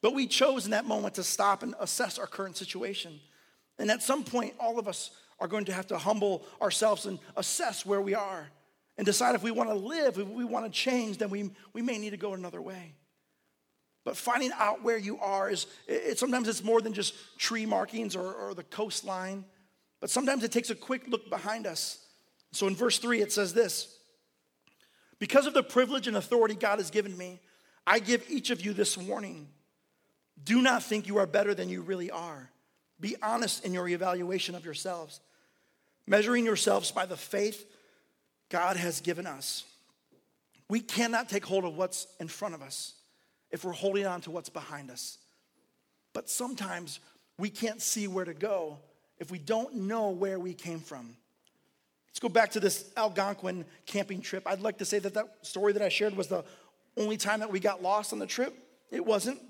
But 0.00 0.14
we 0.14 0.26
chose 0.26 0.64
in 0.64 0.70
that 0.70 0.86
moment 0.86 1.14
to 1.16 1.24
stop 1.24 1.62
and 1.62 1.74
assess 1.78 2.18
our 2.18 2.26
current 2.26 2.56
situation. 2.56 3.20
And 3.78 3.90
at 3.90 4.02
some 4.02 4.24
point, 4.24 4.54
all 4.58 4.78
of 4.78 4.88
us 4.88 5.10
are 5.40 5.46
going 5.46 5.66
to 5.66 5.74
have 5.74 5.86
to 5.88 5.98
humble 5.98 6.46
ourselves 6.62 7.04
and 7.04 7.18
assess 7.36 7.84
where 7.84 8.00
we 8.00 8.14
are 8.14 8.48
and 8.96 9.04
decide 9.04 9.34
if 9.34 9.42
we 9.42 9.50
want 9.50 9.68
to 9.68 9.74
live, 9.74 10.18
if 10.18 10.26
we 10.26 10.44
want 10.44 10.64
to 10.64 10.70
change, 10.70 11.18
then 11.18 11.28
we, 11.28 11.50
we 11.74 11.82
may 11.82 11.98
need 11.98 12.10
to 12.10 12.16
go 12.16 12.32
another 12.32 12.62
way. 12.62 12.94
But 14.06 14.16
finding 14.16 14.52
out 14.56 14.84
where 14.84 14.96
you 14.96 15.18
are 15.18 15.50
is, 15.50 15.66
it, 15.88 16.16
sometimes 16.16 16.46
it's 16.46 16.62
more 16.62 16.80
than 16.80 16.92
just 16.92 17.12
tree 17.38 17.66
markings 17.66 18.14
or, 18.14 18.32
or 18.34 18.54
the 18.54 18.62
coastline, 18.62 19.44
but 20.00 20.10
sometimes 20.10 20.44
it 20.44 20.52
takes 20.52 20.70
a 20.70 20.76
quick 20.76 21.08
look 21.08 21.28
behind 21.28 21.66
us. 21.66 21.98
So 22.52 22.68
in 22.68 22.76
verse 22.76 22.98
three, 22.98 23.20
it 23.20 23.32
says 23.32 23.52
this 23.52 23.98
Because 25.18 25.46
of 25.46 25.54
the 25.54 25.62
privilege 25.64 26.06
and 26.06 26.16
authority 26.16 26.54
God 26.54 26.78
has 26.78 26.92
given 26.92 27.18
me, 27.18 27.40
I 27.84 27.98
give 27.98 28.24
each 28.30 28.50
of 28.50 28.64
you 28.64 28.72
this 28.72 28.96
warning. 28.96 29.48
Do 30.44 30.62
not 30.62 30.84
think 30.84 31.08
you 31.08 31.18
are 31.18 31.26
better 31.26 31.52
than 31.52 31.68
you 31.68 31.82
really 31.82 32.12
are. 32.12 32.48
Be 33.00 33.16
honest 33.20 33.64
in 33.64 33.74
your 33.74 33.88
evaluation 33.88 34.54
of 34.54 34.64
yourselves, 34.64 35.18
measuring 36.06 36.44
yourselves 36.44 36.92
by 36.92 37.06
the 37.06 37.16
faith 37.16 37.66
God 38.50 38.76
has 38.76 39.00
given 39.00 39.26
us. 39.26 39.64
We 40.68 40.78
cannot 40.78 41.28
take 41.28 41.44
hold 41.44 41.64
of 41.64 41.76
what's 41.76 42.06
in 42.20 42.28
front 42.28 42.54
of 42.54 42.62
us 42.62 42.95
if 43.56 43.64
we're 43.64 43.72
holding 43.72 44.04
on 44.04 44.20
to 44.20 44.30
what's 44.30 44.50
behind 44.50 44.90
us. 44.90 45.16
But 46.12 46.28
sometimes 46.28 47.00
we 47.38 47.48
can't 47.48 47.80
see 47.80 48.06
where 48.06 48.26
to 48.26 48.34
go 48.34 48.78
if 49.18 49.30
we 49.30 49.38
don't 49.38 49.74
know 49.74 50.10
where 50.10 50.38
we 50.38 50.52
came 50.52 50.78
from. 50.78 51.16
Let's 52.10 52.18
go 52.18 52.28
back 52.28 52.50
to 52.50 52.60
this 52.60 52.92
Algonquin 52.98 53.64
camping 53.86 54.20
trip. 54.20 54.42
I'd 54.46 54.60
like 54.60 54.76
to 54.78 54.84
say 54.84 54.98
that 54.98 55.14
that 55.14 55.38
story 55.40 55.72
that 55.72 55.80
I 55.80 55.88
shared 55.88 56.14
was 56.14 56.26
the 56.26 56.44
only 56.98 57.16
time 57.16 57.40
that 57.40 57.50
we 57.50 57.58
got 57.58 57.82
lost 57.82 58.12
on 58.12 58.18
the 58.18 58.26
trip. 58.26 58.54
It 58.90 59.06
wasn't. 59.06 59.40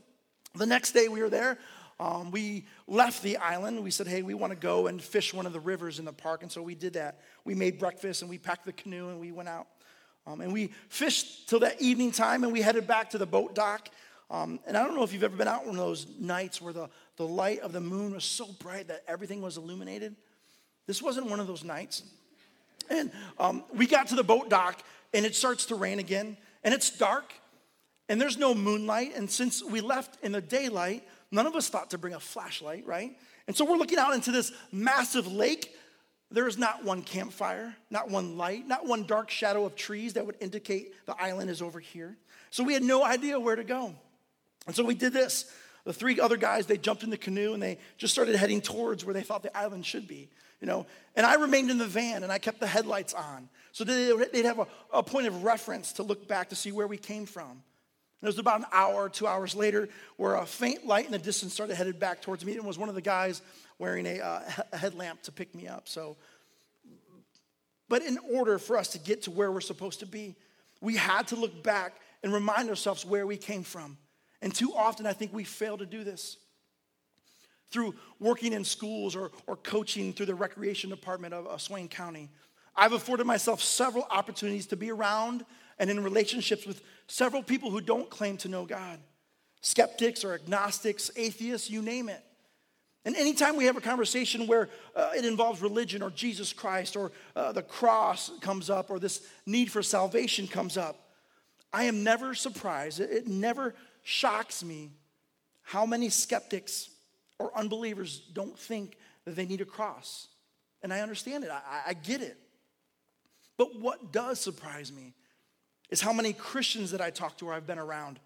The 0.54 0.66
next 0.66 0.92
day 0.92 1.08
we 1.08 1.20
were 1.20 1.28
there. 1.28 1.58
Um, 1.98 2.30
we 2.30 2.66
left 2.86 3.24
the 3.24 3.38
island. 3.38 3.82
We 3.82 3.90
said, 3.90 4.06
hey, 4.06 4.22
we 4.22 4.34
want 4.34 4.52
to 4.52 4.58
go 4.58 4.86
and 4.86 5.02
fish 5.02 5.34
one 5.34 5.46
of 5.46 5.52
the 5.52 5.58
rivers 5.58 5.98
in 5.98 6.04
the 6.04 6.12
park. 6.12 6.42
And 6.42 6.52
so 6.52 6.62
we 6.62 6.76
did 6.76 6.92
that. 6.92 7.22
We 7.44 7.56
made 7.56 7.80
breakfast 7.80 8.22
and 8.22 8.30
we 8.30 8.38
packed 8.38 8.66
the 8.66 8.72
canoe 8.72 9.08
and 9.08 9.18
we 9.18 9.32
went 9.32 9.48
out. 9.48 9.66
Um, 10.26 10.40
and 10.40 10.52
we 10.52 10.72
fished 10.88 11.48
till 11.48 11.60
that 11.60 11.80
evening 11.80 12.10
time 12.10 12.42
and 12.42 12.52
we 12.52 12.60
headed 12.60 12.86
back 12.86 13.10
to 13.10 13.18
the 13.18 13.26
boat 13.26 13.54
dock. 13.54 13.88
Um, 14.30 14.58
and 14.66 14.76
I 14.76 14.84
don't 14.84 14.96
know 14.96 15.04
if 15.04 15.12
you've 15.12 15.22
ever 15.22 15.36
been 15.36 15.46
out 15.46 15.66
one 15.66 15.76
of 15.76 15.80
those 15.80 16.06
nights 16.18 16.60
where 16.60 16.72
the, 16.72 16.88
the 17.16 17.26
light 17.26 17.60
of 17.60 17.72
the 17.72 17.80
moon 17.80 18.14
was 18.14 18.24
so 18.24 18.46
bright 18.58 18.88
that 18.88 19.04
everything 19.06 19.40
was 19.40 19.56
illuminated. 19.56 20.16
This 20.86 21.00
wasn't 21.00 21.30
one 21.30 21.38
of 21.38 21.46
those 21.46 21.62
nights. 21.62 22.02
And 22.90 23.10
um, 23.38 23.62
we 23.72 23.86
got 23.86 24.08
to 24.08 24.16
the 24.16 24.24
boat 24.24 24.48
dock 24.48 24.82
and 25.14 25.24
it 25.24 25.36
starts 25.36 25.66
to 25.66 25.76
rain 25.76 25.98
again 26.00 26.36
and 26.64 26.74
it's 26.74 26.90
dark 26.90 27.32
and 28.08 28.20
there's 28.20 28.36
no 28.36 28.54
moonlight. 28.54 29.12
And 29.16 29.30
since 29.30 29.62
we 29.62 29.80
left 29.80 30.22
in 30.24 30.32
the 30.32 30.40
daylight, 30.40 31.04
none 31.30 31.46
of 31.46 31.54
us 31.54 31.68
thought 31.68 31.90
to 31.90 31.98
bring 31.98 32.14
a 32.14 32.20
flashlight, 32.20 32.84
right? 32.86 33.16
And 33.46 33.56
so 33.56 33.64
we're 33.64 33.76
looking 33.76 33.98
out 33.98 34.14
into 34.14 34.32
this 34.32 34.52
massive 34.72 35.26
lake 35.26 35.72
there 36.30 36.48
is 36.48 36.58
not 36.58 36.84
one 36.84 37.02
campfire, 37.02 37.74
not 37.90 38.10
one 38.10 38.36
light, 38.36 38.66
not 38.66 38.86
one 38.86 39.04
dark 39.04 39.30
shadow 39.30 39.64
of 39.64 39.76
trees 39.76 40.14
that 40.14 40.26
would 40.26 40.36
indicate 40.40 40.92
the 41.06 41.20
island 41.20 41.50
is 41.50 41.62
over 41.62 41.78
here. 41.78 42.16
So 42.50 42.64
we 42.64 42.74
had 42.74 42.82
no 42.82 43.04
idea 43.04 43.38
where 43.38 43.56
to 43.56 43.64
go. 43.64 43.94
And 44.66 44.74
so 44.74 44.84
we 44.84 44.94
did 44.94 45.12
this. 45.12 45.50
The 45.84 45.92
three 45.92 46.18
other 46.18 46.36
guys, 46.36 46.66
they 46.66 46.78
jumped 46.78 47.04
in 47.04 47.10
the 47.10 47.16
canoe 47.16 47.54
and 47.54 47.62
they 47.62 47.78
just 47.96 48.12
started 48.12 48.34
heading 48.34 48.60
towards 48.60 49.04
where 49.04 49.14
they 49.14 49.22
thought 49.22 49.44
the 49.44 49.56
island 49.56 49.86
should 49.86 50.08
be, 50.08 50.28
you 50.60 50.66
know. 50.66 50.84
And 51.14 51.24
I 51.24 51.34
remained 51.34 51.70
in 51.70 51.78
the 51.78 51.86
van 51.86 52.24
and 52.24 52.32
I 52.32 52.38
kept 52.38 52.58
the 52.58 52.66
headlights 52.66 53.14
on. 53.14 53.48
So 53.70 53.84
they'd 53.84 54.44
have 54.44 54.58
a, 54.58 54.66
a 54.92 55.02
point 55.04 55.28
of 55.28 55.44
reference 55.44 55.92
to 55.92 56.02
look 56.02 56.26
back 56.26 56.48
to 56.48 56.56
see 56.56 56.72
where 56.72 56.88
we 56.88 56.96
came 56.96 57.24
from. 57.24 57.62
It 58.22 58.26
was 58.26 58.38
about 58.38 58.60
an 58.60 58.66
hour, 58.72 59.08
two 59.08 59.26
hours 59.26 59.54
later, 59.54 59.88
where 60.16 60.36
a 60.36 60.46
faint 60.46 60.86
light 60.86 61.06
in 61.06 61.12
the 61.12 61.18
distance 61.18 61.52
started 61.52 61.76
headed 61.76 61.98
back 62.00 62.22
towards 62.22 62.44
me. 62.44 62.56
And 62.56 62.64
was 62.64 62.78
one 62.78 62.88
of 62.88 62.94
the 62.94 63.02
guys 63.02 63.42
wearing 63.78 64.06
a, 64.06 64.20
uh, 64.20 64.40
a 64.72 64.76
headlamp 64.76 65.22
to 65.24 65.32
pick 65.32 65.54
me 65.54 65.68
up. 65.68 65.86
So, 65.86 66.16
but 67.88 68.02
in 68.02 68.18
order 68.32 68.58
for 68.58 68.78
us 68.78 68.88
to 68.88 68.98
get 68.98 69.22
to 69.22 69.30
where 69.30 69.52
we're 69.52 69.60
supposed 69.60 70.00
to 70.00 70.06
be, 70.06 70.34
we 70.80 70.96
had 70.96 71.28
to 71.28 71.36
look 71.36 71.62
back 71.62 72.00
and 72.22 72.32
remind 72.32 72.68
ourselves 72.68 73.04
where 73.04 73.26
we 73.26 73.36
came 73.36 73.62
from. 73.62 73.98
And 74.42 74.54
too 74.54 74.72
often, 74.74 75.06
I 75.06 75.12
think 75.12 75.32
we 75.32 75.44
fail 75.44 75.78
to 75.78 75.86
do 75.86 76.02
this. 76.02 76.38
Through 77.70 77.94
working 78.18 78.52
in 78.52 78.64
schools 78.64 79.14
or, 79.14 79.30
or 79.46 79.56
coaching 79.56 80.12
through 80.12 80.26
the 80.26 80.34
recreation 80.34 80.88
department 80.88 81.34
of, 81.34 81.46
of 81.46 81.60
Swain 81.60 81.88
County, 81.88 82.30
I've 82.74 82.92
afforded 82.92 83.26
myself 83.26 83.62
several 83.62 84.06
opportunities 84.10 84.66
to 84.68 84.76
be 84.76 84.90
around 84.90 85.44
and 85.78 85.90
in 85.90 86.02
relationships 86.02 86.66
with 86.66 86.82
several 87.06 87.42
people 87.42 87.70
who 87.70 87.80
don't 87.80 88.08
claim 88.10 88.36
to 88.38 88.48
know 88.48 88.64
God 88.64 88.98
skeptics 89.62 90.24
or 90.24 90.32
agnostics, 90.34 91.10
atheists, 91.16 91.68
you 91.68 91.82
name 91.82 92.08
it. 92.08 92.22
And 93.04 93.16
anytime 93.16 93.56
we 93.56 93.64
have 93.64 93.76
a 93.76 93.80
conversation 93.80 94.46
where 94.46 94.68
uh, 94.94 95.10
it 95.16 95.24
involves 95.24 95.60
religion 95.60 96.02
or 96.02 96.10
Jesus 96.10 96.52
Christ 96.52 96.96
or 96.96 97.10
uh, 97.34 97.52
the 97.52 97.62
cross 97.62 98.30
comes 98.40 98.70
up 98.70 98.90
or 98.90 98.98
this 98.98 99.26
need 99.44 99.70
for 99.70 99.82
salvation 99.82 100.46
comes 100.46 100.76
up, 100.76 100.96
I 101.72 101.84
am 101.84 102.04
never 102.04 102.34
surprised. 102.34 103.00
It, 103.00 103.26
never 103.26 103.74
shocks 104.02 104.64
me 104.64 104.90
how 105.62 105.84
many 105.84 106.08
skeptics 106.08 106.90
or 107.38 107.56
unbelievers 107.56 108.22
don't 108.32 108.58
think 108.58 108.96
that 109.24 109.36
they 109.36 109.46
need 109.46 109.60
a 109.60 109.66
cross. 109.66 110.28
And 110.82 110.92
I 110.92 111.00
understand 111.00 111.44
it, 111.44 111.50
I, 111.50 111.82
I 111.88 111.92
get 111.94 112.22
it. 112.22 112.36
But 113.56 113.80
what 113.80 114.12
does 114.12 114.40
surprise 114.40 114.92
me 114.92 115.12
is 115.90 116.00
how 116.00 116.12
many 116.12 116.32
Christians 116.32 116.90
that 116.90 117.00
I 117.00 117.10
talk 117.10 117.38
to 117.38 117.48
or 117.48 117.52
I've 117.52 117.66
been 117.66 117.78
around 117.78 118.18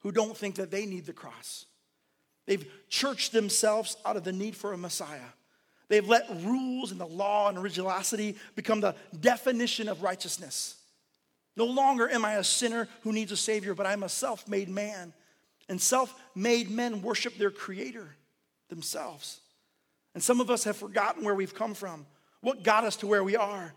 who 0.00 0.12
don't 0.12 0.36
think 0.36 0.56
that 0.56 0.70
they 0.70 0.86
need 0.86 1.06
the 1.06 1.12
cross. 1.12 1.66
They've 2.46 2.66
churched 2.88 3.32
themselves 3.32 3.96
out 4.06 4.16
of 4.16 4.24
the 4.24 4.32
need 4.32 4.56
for 4.56 4.72
a 4.72 4.78
Messiah. 4.78 5.20
They've 5.88 6.06
let 6.06 6.28
rules 6.42 6.92
and 6.92 7.00
the 7.00 7.06
law 7.06 7.48
and 7.48 7.58
religiosity 7.58 8.36
become 8.54 8.80
the 8.80 8.94
definition 9.20 9.88
of 9.88 10.02
righteousness. 10.02 10.76
No 11.56 11.64
longer 11.64 12.08
am 12.08 12.24
I 12.24 12.34
a 12.34 12.44
sinner 12.44 12.88
who 13.02 13.12
needs 13.12 13.32
a 13.32 13.36
Savior, 13.36 13.74
but 13.74 13.86
I'm 13.86 14.02
a 14.02 14.08
self 14.08 14.46
made 14.46 14.68
man. 14.68 15.12
And 15.68 15.80
self 15.80 16.14
made 16.34 16.70
men 16.70 17.02
worship 17.02 17.36
their 17.36 17.50
Creator 17.50 18.08
themselves. 18.68 19.40
And 20.14 20.22
some 20.22 20.40
of 20.40 20.50
us 20.50 20.64
have 20.64 20.76
forgotten 20.76 21.24
where 21.24 21.34
we've 21.34 21.54
come 21.54 21.74
from, 21.74 22.06
what 22.40 22.62
got 22.62 22.84
us 22.84 22.96
to 22.96 23.06
where 23.06 23.24
we 23.24 23.36
are. 23.36 23.74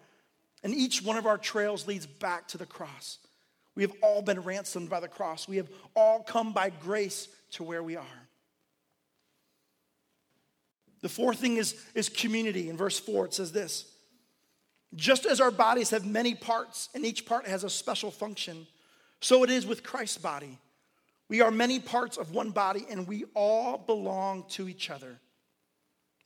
And 0.63 0.73
each 0.73 1.01
one 1.01 1.17
of 1.17 1.25
our 1.25 1.37
trails 1.37 1.87
leads 1.87 2.05
back 2.05 2.47
to 2.49 2.57
the 2.57 2.65
cross. 2.65 3.17
We 3.75 3.83
have 3.83 3.93
all 4.01 4.21
been 4.21 4.41
ransomed 4.41 4.89
by 4.89 4.99
the 4.99 5.07
cross, 5.07 5.47
we 5.47 5.57
have 5.57 5.69
all 5.95 6.23
come 6.23 6.53
by 6.53 6.69
grace 6.69 7.27
to 7.51 7.63
where 7.63 7.83
we 7.83 7.95
are. 7.95 8.05
The 11.01 11.09
fourth 11.09 11.39
thing 11.39 11.57
is, 11.57 11.75
is 11.95 12.09
community. 12.09 12.69
In 12.69 12.77
verse 12.77 12.99
4, 12.99 13.25
it 13.25 13.33
says 13.33 13.51
this 13.51 13.85
Just 14.95 15.25
as 15.25 15.41
our 15.41 15.51
bodies 15.51 15.89
have 15.89 16.05
many 16.05 16.35
parts, 16.35 16.89
and 16.93 17.05
each 17.05 17.25
part 17.25 17.47
has 17.47 17.63
a 17.63 17.69
special 17.69 18.11
function, 18.11 18.67
so 19.19 19.43
it 19.43 19.49
is 19.49 19.65
with 19.65 19.83
Christ's 19.83 20.17
body. 20.17 20.59
We 21.27 21.41
are 21.41 21.51
many 21.51 21.79
parts 21.79 22.17
of 22.17 22.33
one 22.33 22.51
body, 22.51 22.85
and 22.89 23.07
we 23.07 23.23
all 23.33 23.77
belong 23.77 24.45
to 24.49 24.67
each 24.67 24.89
other. 24.89 25.17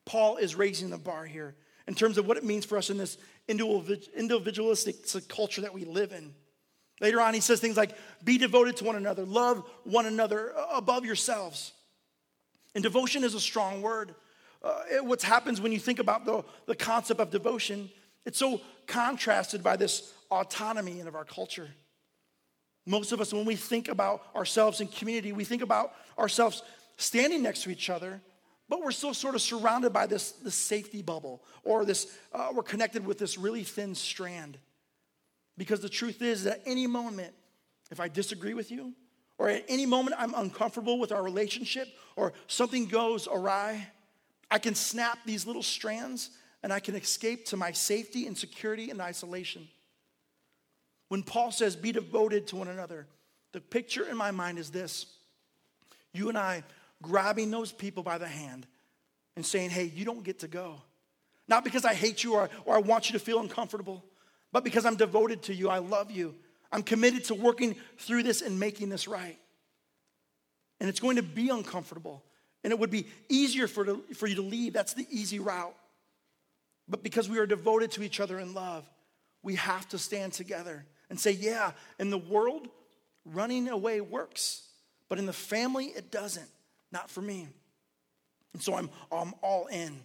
Paul 0.04 0.38
is 0.38 0.56
raising 0.56 0.90
the 0.90 0.98
bar 0.98 1.25
here 1.25 1.56
in 1.88 1.94
terms 1.94 2.18
of 2.18 2.28
what 2.28 2.38
it 2.38 2.44
means 2.44 2.66
for 2.66 2.78
us 2.78 2.90
in 2.90 2.98
this 2.98 3.18
individualistic 3.48 5.28
culture 5.28 5.62
that 5.62 5.74
we 5.74 5.86
live 5.86 6.12
in. 6.12 6.34
Later 7.02 7.20
on, 7.22 7.34
he 7.34 7.42
says 7.42 7.60
things 7.60 7.78
like, 7.78 7.92
Be 8.24 8.38
devoted 8.38 8.78
to 8.78 8.84
one 8.84 8.96
another, 8.96 9.25
love 9.25 9.64
one 9.84 10.06
another 10.06 10.54
above 10.74 11.06
yourselves. 11.06 11.74
And 12.74 12.84
devotion 12.84 13.24
is 13.24 13.34
a 13.34 13.40
strong 13.40 13.82
word 13.82 14.16
uh, 14.66 15.04
what 15.04 15.22
happens 15.22 15.62
when 15.62 15.72
you 15.72 15.80
think 15.80 16.00
about 16.00 16.25
the, 16.25 16.44
the 16.66 16.75
concept 16.75 17.20
of 17.20 17.30
devotion, 17.30 17.90
it's 18.25 18.40
so 18.40 18.60
contrasted 18.88 19.64
by 19.64 19.75
this 19.75 20.12
autonomy 20.32 21.00
of 21.02 21.16
our 21.16 21.24
culture. 21.24 21.70
Most 22.88 23.12
of 23.12 23.22
us, 23.22 23.32
when 23.32 23.46
we 23.46 23.56
think 23.56 23.88
about 23.88 24.24
ourselves 24.36 24.82
in 24.82 24.88
community, 24.88 25.32
we 25.32 25.44
think 25.44 25.62
about 25.62 25.94
ourselves 26.18 26.64
standing 26.98 27.44
next 27.44 27.64
to 27.64 27.70
each 27.70 27.90
other, 27.92 28.22
but 28.68 28.82
we're 28.82 28.92
still 28.92 29.14
sort 29.14 29.36
of 29.36 29.42
surrounded 29.42 29.94
by 29.94 30.08
this, 30.08 30.32
this 30.32 30.56
safety 30.56 31.04
bubble, 31.04 31.44
or 31.64 31.86
this, 31.86 32.18
uh, 32.34 32.50
we're 32.54 32.64
connected 32.64 33.06
with 33.06 33.20
this 33.20 33.38
really 33.38 33.64
thin 33.64 33.94
strand. 33.94 34.58
Because 35.58 35.80
the 35.80 35.90
truth 35.90 36.22
is 36.22 36.44
that 36.44 36.58
at 36.58 36.62
any 36.66 36.88
moment, 36.88 37.34
if 37.92 38.00
I 38.00 38.08
disagree 38.08 38.54
with 38.54 38.72
you, 38.72 38.94
or 39.38 39.50
at 39.50 39.66
any 39.68 39.86
moment 39.86 40.16
I'm 40.20 40.34
uncomfortable 40.34 41.00
with 41.00 41.12
our 41.12 41.24
relationship, 41.24 41.88
or 42.16 42.34
something 42.48 42.86
goes 42.88 43.28
awry, 43.28 43.88
I 44.50 44.60
can 44.60 44.76
snap 44.76 45.20
these 45.26 45.46
little 45.46 45.64
strands 45.64 46.30
and 46.64 46.74
I 46.74 46.80
can 46.80 46.96
escape 46.96 47.46
to 47.48 47.58
my 47.58 47.72
safety 47.72 48.28
and 48.28 48.38
security 48.38 48.90
and 48.90 49.02
isolation. 49.02 49.68
When 51.10 51.24
Paul 51.24 51.52
says, 51.52 51.76
be 51.76 51.92
devoted 51.92 52.48
to 52.48 52.56
one 52.56 52.68
another, 52.68 53.08
the 53.52 53.62
picture 53.62 54.08
in 54.10 54.18
my 54.18 54.32
mind 54.32 54.58
is 54.58 54.70
this 54.70 55.06
you 56.14 56.30
and 56.30 56.38
I 56.38 56.64
grabbing 57.02 57.52
those 57.52 57.72
people 57.72 58.02
by 58.02 58.18
the 58.18 58.28
hand 58.28 58.66
and 59.36 59.46
saying, 59.46 59.70
hey, 59.70 59.92
you 59.94 60.06
don't 60.06 60.24
get 60.24 60.40
to 60.40 60.48
go. 60.48 60.82
Not 61.48 61.64
because 61.64 61.86
I 61.86 61.94
hate 61.94 62.24
you 62.24 62.34
or, 62.34 62.50
or 62.64 62.76
I 62.76 62.80
want 62.80 63.10
you 63.10 63.14
to 63.14 63.24
feel 63.24 63.40
uncomfortable, 63.40 64.04
but 64.56 64.64
because 64.64 64.86
I'm 64.86 64.96
devoted 64.96 65.42
to 65.44 65.54
you. 65.54 65.68
I 65.68 65.80
love 65.80 66.12
you. 66.12 66.34
I'm 66.72 66.82
committed 66.82 67.26
to 67.26 67.36
working 67.36 67.76
through 67.98 68.24
this 68.24 68.42
and 68.42 68.58
making 68.58 68.88
this 68.88 69.06
right. 69.06 69.38
And 70.80 70.88
it's 70.88 71.02
going 71.02 71.18
to 71.18 71.24
be 71.24 71.50
uncomfortable. 71.50 72.24
And 72.64 72.72
it 72.72 72.80
would 72.80 72.90
be 72.90 73.06
easier 73.28 73.68
for, 73.68 73.84
to, 73.84 73.98
for 74.14 74.28
you 74.28 74.36
to 74.36 74.42
leave. 74.42 74.72
That's 74.72 74.94
the 74.94 75.06
easy 75.12 75.40
route. 75.40 75.76
But 76.88 77.04
because 77.04 77.28
we 77.28 77.38
are 77.40 77.46
devoted 77.46 77.92
to 77.92 78.04
each 78.04 78.22
other 78.22 78.40
in 78.40 78.54
love, 78.54 78.90
we 79.44 79.56
have 79.56 79.90
to 79.90 79.98
stand 79.98 80.32
together 80.32 80.86
and 81.10 81.20
say, 81.20 81.32
yeah, 81.32 81.74
in 82.00 82.10
the 82.10 82.18
world, 82.18 82.70
running 83.26 83.68
away 83.68 84.00
works, 84.00 84.70
but 85.10 85.20
in 85.20 85.26
the 85.26 85.34
family, 85.34 85.88
it 85.88 86.12
doesn't. 86.12 86.48
Not 86.94 87.10
for 87.10 87.20
me. 87.20 87.50
And 88.54 88.62
so 88.62 88.74
I'm, 88.76 88.90
I'm 89.12 89.34
all 89.42 89.66
in. 89.66 90.00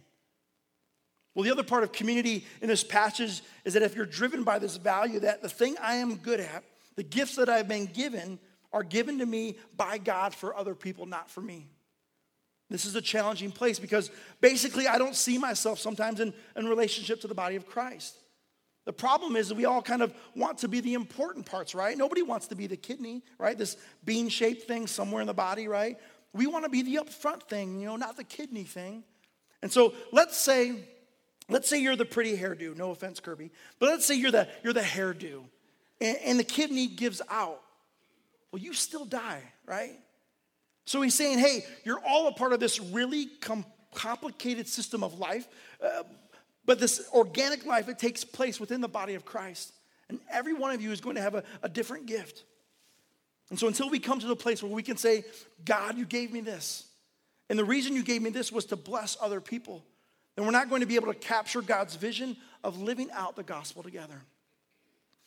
Well, 1.40 1.47
the 1.47 1.52
other 1.52 1.62
part 1.62 1.85
of 1.85 1.92
community 1.92 2.44
in 2.61 2.68
this 2.68 2.85
passage 2.85 3.40
is 3.64 3.73
that 3.73 3.82
if 3.82 3.97
you're 3.97 4.04
driven 4.04 4.44
by 4.44 4.59
this 4.59 4.76
value, 4.76 5.20
that 5.20 5.40
the 5.40 5.49
thing 5.49 5.75
I 5.80 5.94
am 5.94 6.16
good 6.16 6.38
at, 6.38 6.64
the 6.97 7.02
gifts 7.02 7.37
that 7.37 7.49
I've 7.49 7.66
been 7.66 7.87
given, 7.87 8.38
are 8.75 8.82
given 8.82 9.20
to 9.20 9.25
me 9.25 9.56
by 9.75 9.97
God 9.97 10.35
for 10.35 10.54
other 10.54 10.75
people, 10.75 11.06
not 11.06 11.30
for 11.30 11.40
me. 11.40 11.70
This 12.68 12.85
is 12.85 12.94
a 12.94 13.00
challenging 13.00 13.52
place 13.52 13.78
because 13.78 14.11
basically 14.42 14.87
I 14.87 14.99
don't 14.99 15.16
see 15.16 15.38
myself 15.38 15.78
sometimes 15.78 16.20
in, 16.20 16.35
in 16.56 16.68
relationship 16.68 17.23
to 17.23 17.26
the 17.26 17.35
body 17.35 17.56
of 17.56 17.66
Christ. 17.66 18.14
The 18.85 18.92
problem 18.92 19.35
is 19.35 19.49
that 19.49 19.54
we 19.54 19.64
all 19.64 19.80
kind 19.80 20.02
of 20.02 20.12
want 20.37 20.59
to 20.59 20.68
be 20.68 20.80
the 20.80 20.92
important 20.92 21.47
parts, 21.47 21.75
right? 21.75 21.97
Nobody 21.97 22.20
wants 22.20 22.49
to 22.49 22.54
be 22.54 22.66
the 22.66 22.76
kidney, 22.76 23.23
right? 23.38 23.56
This 23.56 23.78
bean 24.04 24.28
shaped 24.28 24.64
thing 24.64 24.87
somewhere 24.87 25.23
in 25.23 25.26
the 25.26 25.32
body, 25.32 25.68
right? 25.68 25.97
We 26.35 26.47
want 26.47 26.66
to 26.66 26.70
be 26.70 26.82
the 26.82 26.97
upfront 26.97 27.44
thing, 27.44 27.80
you 27.80 27.87
know, 27.87 27.97
not 27.97 28.18
the 28.18 28.25
kidney 28.25 28.64
thing. 28.64 29.04
And 29.62 29.73
so 29.73 29.94
let's 30.12 30.37
say, 30.37 30.75
let's 31.50 31.69
say 31.69 31.78
you're 31.78 31.97
the 31.97 32.04
pretty 32.04 32.37
hairdo, 32.37 32.76
no 32.76 32.90
offense, 32.90 33.21
Kirby, 33.21 33.50
but 33.78 33.88
let's 33.88 34.07
say 34.07 34.14
you're 34.14 34.30
the, 34.30 34.49
you're 34.62 34.73
the 34.73 34.80
hairdo 34.80 35.42
and, 36.00 36.16
and 36.25 36.38
the 36.38 36.45
kidney 36.45 36.87
gives 36.87 37.21
out. 37.28 37.61
Well, 38.52 38.62
you 38.62 38.73
still 38.73 39.04
die, 39.04 39.42
right? 39.66 39.99
So 40.87 41.00
he's 41.02 41.14
saying, 41.14 41.38
hey, 41.38 41.64
you're 41.85 42.00
all 42.00 42.28
a 42.28 42.33
part 42.33 42.52
of 42.52 42.61
this 42.61 42.80
really 42.80 43.26
com- 43.40 43.64
complicated 43.95 44.66
system 44.66 45.04
of 45.04 45.19
life, 45.19 45.47
uh, 45.85 46.02
but 46.64 46.80
this 46.80 47.09
organic 47.12 47.66
life, 47.66 47.88
it 47.88 47.99
takes 47.99 48.25
place 48.25 48.59
within 48.59 48.80
the 48.80 48.88
body 48.88 49.14
of 49.14 49.25
Christ. 49.25 49.73
And 50.09 50.19
every 50.30 50.52
one 50.52 50.73
of 50.73 50.83
you 50.83 50.90
is 50.90 51.00
going 51.00 51.16
to 51.16 51.23
have 51.23 51.35
a, 51.35 51.45
a 51.62 51.69
different 51.69 52.07
gift. 52.07 52.45
And 53.50 53.59
so 53.59 53.66
until 53.66 53.90
we 53.90 53.99
come 53.99 54.19
to 54.21 54.26
the 54.26 54.37
place 54.37 54.62
where 54.62 54.73
we 54.73 54.83
can 54.83 54.97
say, 54.97 55.25
God, 55.64 55.97
you 55.97 56.04
gave 56.04 56.33
me 56.33 56.40
this, 56.40 56.87
and 57.49 57.59
the 57.59 57.64
reason 57.64 57.95
you 57.95 58.04
gave 58.04 58.23
me 58.23 58.30
this 58.30 58.52
was 58.52 58.64
to 58.66 58.76
bless 58.76 59.16
other 59.21 59.40
people, 59.40 59.85
then 60.40 60.47
we're 60.47 60.52
not 60.52 60.70
going 60.70 60.80
to 60.80 60.87
be 60.87 60.94
able 60.94 61.12
to 61.12 61.18
capture 61.18 61.61
God's 61.61 61.97
vision 61.97 62.35
of 62.64 62.80
living 62.80 63.11
out 63.12 63.37
the 63.37 63.42
gospel 63.42 63.82
together. 63.82 64.23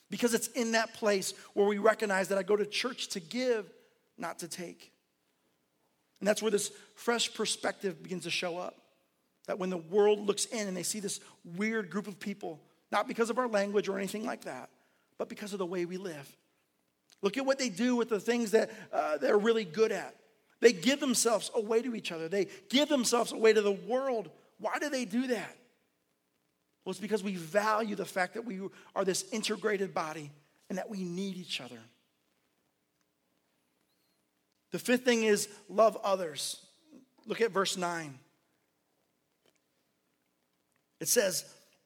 Because 0.10 0.34
it's 0.34 0.48
in 0.48 0.72
that 0.72 0.96
place 0.96 1.36
where 1.54 1.68
we 1.68 1.78
recognize 1.78 2.30
that 2.30 2.40
I 2.40 2.42
go 2.42 2.56
to 2.56 2.66
church 2.66 3.10
to 3.10 3.20
give, 3.20 3.72
not 4.18 4.40
to 4.40 4.48
take. 4.48 4.92
And 6.20 6.28
that's 6.28 6.42
where 6.42 6.50
this 6.50 6.72
fresh 6.96 7.32
perspective 7.32 8.02
begins 8.02 8.24
to 8.24 8.32
show 8.32 8.58
up. 8.58 8.76
That 9.46 9.60
when 9.60 9.70
the 9.70 9.78
world 9.78 10.26
looks 10.26 10.46
in 10.46 10.68
and 10.68 10.76
they 10.76 10.82
see 10.82 11.00
this 11.00 11.20
weird 11.58 11.92
group 11.92 12.08
of 12.08 12.20
people, 12.20 12.60
not 12.92 13.08
because 13.08 13.30
of 13.30 13.38
our 13.38 13.48
language 13.48 13.90
or 13.90 14.00
anything 14.00 14.26
like 14.26 14.46
that, 14.46 14.72
but 15.20 15.30
because 15.30 15.54
of 15.54 15.60
the 15.60 15.66
way 15.68 15.86
we 15.86 15.98
live. 15.98 16.36
Look 17.22 17.38
at 17.38 17.46
what 17.46 17.60
they 17.60 17.70
do 17.70 17.96
with 17.96 18.10
the 18.10 18.20
things 18.20 18.50
that 18.50 18.72
uh, 18.92 19.18
they're 19.20 19.38
really 19.38 19.64
good 19.64 19.92
at. 19.92 20.16
They 20.60 20.74
give 20.74 21.00
themselves 21.00 21.52
away 21.54 21.84
to 21.84 21.94
each 21.94 22.12
other, 22.12 22.28
they 22.28 22.48
give 22.70 22.90
themselves 22.90 23.32
away 23.32 23.54
to 23.54 23.62
the 23.62 23.72
world. 23.72 24.32
Why 24.64 24.80
do 24.80 24.90
they 24.90 25.04
do 25.04 25.28
that? 25.28 25.58
Well, 26.86 26.92
it's 26.92 27.00
because 27.00 27.22
we 27.22 27.36
value 27.36 27.96
the 27.96 28.06
fact 28.06 28.36
that 28.36 28.46
we 28.46 28.62
are 28.96 29.04
this 29.04 29.26
integrated 29.34 29.94
body 29.94 30.32
and 30.70 30.78
that 30.78 30.90
we 30.90 31.04
need 31.04 31.36
each 31.36 31.60
other. 31.60 31.80
The 34.72 34.80
fifth 34.80 35.04
thing 35.04 35.24
is 35.24 35.50
love 35.68 35.98
others. 36.02 36.66
Look 37.26 37.42
at 37.42 37.52
verse 37.52 37.76
9. 37.76 38.18
It 41.02 41.10
says, 41.10 41.44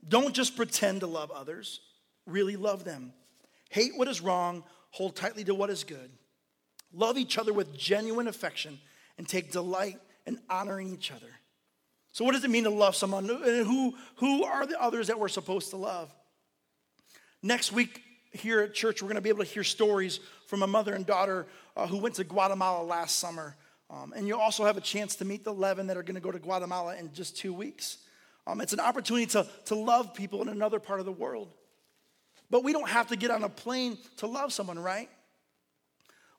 Don't 0.08 0.36
just 0.36 0.56
pretend 0.56 1.00
to 1.00 1.08
love 1.08 1.32
others, 1.32 1.80
really 2.28 2.58
love 2.58 2.84
them. 2.84 3.12
Hate 3.72 3.98
what 3.98 4.08
is 4.08 4.22
wrong, 4.22 4.64
hold 4.92 5.16
tightly 5.16 5.44
to 5.46 5.56
what 5.56 5.72
is 5.72 5.84
good. 5.84 6.12
Love 6.94 7.18
each 7.18 7.40
other 7.40 7.54
with 7.54 7.76
genuine 7.76 8.28
affection 8.28 8.80
and 9.18 9.28
take 9.28 9.52
delight 9.52 10.00
in 10.28 10.40
honoring 10.48 10.94
each 10.94 11.12
other. 11.12 11.32
So, 12.18 12.26
what 12.26 12.32
does 12.32 12.44
it 12.44 12.50
mean 12.50 12.64
to 12.64 12.72
love 12.72 12.96
someone? 12.96 13.30
And 13.30 13.68
who, 13.68 13.94
who 14.16 14.44
are 14.44 14.66
the 14.66 14.82
others 14.82 15.06
that 15.06 15.20
we're 15.20 15.28
supposed 15.28 15.70
to 15.70 15.78
love? 15.78 16.12
Next 17.44 17.72
week 17.72 18.02
here 18.32 18.62
at 18.62 18.74
church, 18.74 19.04
we're 19.04 19.08
going 19.10 19.18
to 19.18 19.22
be 19.22 19.30
able 19.30 19.44
to 19.44 19.50
hear 19.52 19.64
stories 19.64 20.20
from 20.48 20.64
a 20.64 20.68
mother 20.68 20.96
and 20.96 21.06
daughter 21.06 21.46
uh, 21.76 21.86
who 21.86 21.98
went 21.98 22.16
to 22.16 22.24
Guatemala 22.24 22.84
last 22.84 23.20
summer. 23.20 23.56
Um, 23.92 24.14
and 24.16 24.28
you'll 24.28 24.40
also 24.40 24.66
have 24.66 24.78
a 24.78 24.82
chance 24.82 25.16
to 25.18 25.26
meet 25.26 25.44
the 25.44 25.52
11 25.52 25.86
that 25.86 25.96
are 25.96 26.02
going 26.02 26.16
to 26.16 26.20
go 26.20 26.32
to 26.32 26.40
Guatemala 26.40 26.96
in 26.96 27.14
just 27.14 27.38
two 27.38 27.54
weeks. 27.54 28.00
Um, 28.48 28.62
it's 28.62 28.74
an 28.74 28.80
opportunity 28.80 29.28
to, 29.28 29.46
to 29.66 29.76
love 29.76 30.16
people 30.16 30.42
in 30.42 30.48
another 30.48 30.80
part 30.80 31.00
of 31.00 31.06
the 31.06 31.12
world. 31.12 31.54
But 32.50 32.64
we 32.64 32.74
don't 32.74 32.90
have 32.90 33.10
to 33.10 33.16
get 33.16 33.30
on 33.30 33.44
a 33.44 33.50
plane 33.50 33.96
to 34.18 34.26
love 34.26 34.52
someone, 34.52 34.80
right? 34.80 35.12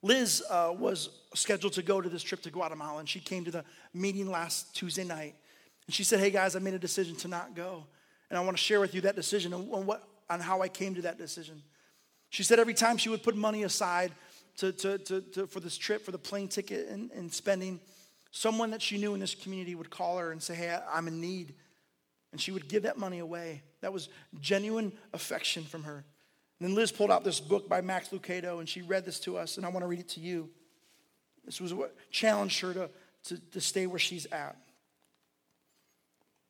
Liz 0.03 0.43
uh, 0.51 0.75
was 0.77 1.11
scheduled 1.35 1.75
to 1.75 1.83
go 1.85 2.01
to 2.01 2.09
this 2.09 2.25
trip 2.25 2.43
to 2.43 2.51
Guatemala, 2.51 2.99
and 2.99 3.09
she 3.09 3.21
came 3.21 3.45
to 3.45 3.53
the 3.53 3.65
meeting 3.95 4.29
last 4.29 4.75
Tuesday 4.75 5.05
night. 5.05 5.37
And 5.89 5.95
she 5.95 6.05
said, 6.05 6.21
Hey 6.21 6.31
guys, 6.31 6.55
I 6.55 6.61
made 6.61 6.75
a 6.75 6.79
decision 6.79 7.17
to 7.17 7.29
not 7.29 7.57
go. 7.57 7.85
And 8.31 8.39
I 8.39 8.43
want 8.43 8.57
to 8.57 8.63
share 8.63 8.79
with 8.79 8.95
you 8.95 9.01
that 9.01 9.17
decision 9.17 9.55
and 9.55 9.67
what, 9.69 10.07
on 10.29 10.39
how 10.39 10.61
I 10.61 10.69
came 10.69 10.95
to 10.95 11.03
that 11.03 11.17
decision. 11.19 11.63
She 12.29 12.43
said 12.43 12.59
every 12.61 12.75
time 12.75 12.99
she 12.99 13.09
would 13.09 13.23
put 13.23 13.35
money 13.35 13.63
aside 13.63 14.13
to, 14.59 14.71
to, 14.71 14.99
to, 14.99 15.21
to 15.23 15.47
for 15.47 15.61
this 15.61 15.79
trip, 15.79 16.05
for 16.05 16.13
the 16.13 16.19
plane 16.19 16.47
ticket 16.47 16.89
and, 16.89 17.11
and 17.13 17.33
spending, 17.33 17.81
someone 18.31 18.71
that 18.73 18.83
she 18.83 18.99
knew 18.99 19.15
in 19.15 19.21
this 19.21 19.35
community 19.35 19.75
would 19.75 19.89
call 19.89 20.19
her 20.19 20.31
and 20.31 20.43
say, 20.43 20.55
Hey, 20.55 20.79
I'm 20.93 21.09
in 21.09 21.23
need. 21.23 21.55
And 22.33 22.41
she 22.41 22.53
would 22.53 22.69
give 22.69 22.83
that 22.83 22.99
money 22.99 23.21
away. 23.21 23.63
That 23.81 23.95
was 23.95 24.11
genuine 24.41 24.93
affection 25.15 25.65
from 25.65 25.85
her. 25.85 26.05
And 26.61 26.69
then 26.69 26.75
Liz 26.75 26.93
pulled 26.93 27.11
out 27.11 27.25
this 27.25 27.41
book 27.41 27.67
by 27.67 27.81
Max 27.81 28.11
Lucado 28.11 28.59
and 28.59 28.69
she 28.69 28.83
read 28.83 29.07
this 29.07 29.19
to 29.21 29.39
us, 29.39 29.57
and 29.57 29.65
I 29.65 29.71
want 29.71 29.85
to 29.85 29.87
read 29.87 30.01
it 30.01 30.09
to 30.11 30.21
you. 30.21 30.51
This 31.47 31.63
was 31.63 31.73
what 31.73 31.97
challenged 32.11 32.61
her 32.61 32.75
to, 32.75 32.91
to, 33.25 33.39
to 33.53 33.61
stay 33.63 33.87
where 33.87 33.99
she's 33.99 34.27
at. 34.27 34.55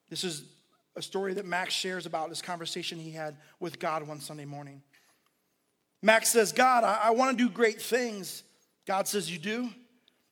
This 0.09 0.25
is 0.25 0.44
a 0.97 1.03
story 1.03 1.35
that 1.35 1.44
Max 1.47 1.73
shares 1.75 2.07
about 2.07 2.29
this 2.29 2.42
conversation 2.42 2.99
he 2.99 3.12
had 3.12 3.37
with 3.61 3.79
God 3.79 4.07
one 4.07 4.21
Sunday 4.21 4.44
morning. 4.44 4.83
Max 6.03 6.31
says, 6.31 6.53
God, 6.53 6.85
I, 6.85 6.99
I 7.05 7.11
want 7.11 7.37
to 7.37 7.44
do 7.44 7.51
great 7.51 7.81
things. 7.81 8.42
God 8.87 9.07
says, 9.07 9.31
You 9.31 9.38
do? 9.38 9.71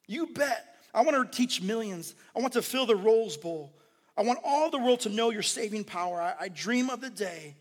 You 0.07 0.27
bet. 0.29 0.77
I 0.95 1.03
want 1.03 1.31
to 1.31 1.37
teach 1.37 1.61
millions. 1.61 2.15
I 2.35 2.41
want 2.41 2.55
to 2.55 2.62
fill 2.62 2.87
the 2.87 2.97
Rose 2.97 3.37
Bowl. 3.37 3.73
I 4.17 4.23
want 4.23 4.39
all 4.45 4.71
the 4.71 4.79
world 4.79 5.01
to 5.01 5.09
know 5.11 5.31
your 5.31 5.43
saving 5.43 5.85
power. 5.85 6.21
I, 6.21 6.35
I 6.41 6.49
dream 6.49 6.89
of 6.89 7.01
the 7.01 7.11
day. 7.11 7.57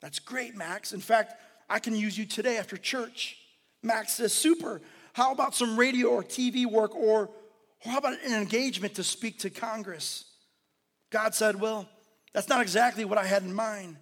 That's 0.00 0.18
great, 0.18 0.56
Max. 0.56 0.92
In 0.92 1.00
fact, 1.00 1.34
I 1.68 1.78
can 1.78 1.94
use 1.94 2.16
you 2.16 2.24
today 2.24 2.56
after 2.56 2.76
church. 2.76 3.36
Max 3.82 4.14
says, 4.14 4.32
Super. 4.32 4.80
How 5.12 5.32
about 5.32 5.54
some 5.54 5.76
radio 5.76 6.08
or 6.08 6.22
TV 6.22 6.64
work 6.64 6.94
or, 6.94 7.28
or 7.84 7.90
how 7.90 7.98
about 7.98 8.14
an 8.24 8.32
engagement 8.32 8.94
to 8.94 9.04
speak 9.04 9.40
to 9.40 9.50
Congress? 9.50 10.24
God 11.10 11.34
said, 11.34 11.60
Well, 11.60 11.88
that's 12.32 12.48
not 12.48 12.60
exactly 12.60 13.04
what 13.04 13.18
I 13.18 13.24
had 13.24 13.42
in 13.42 13.52
mind. 13.52 13.96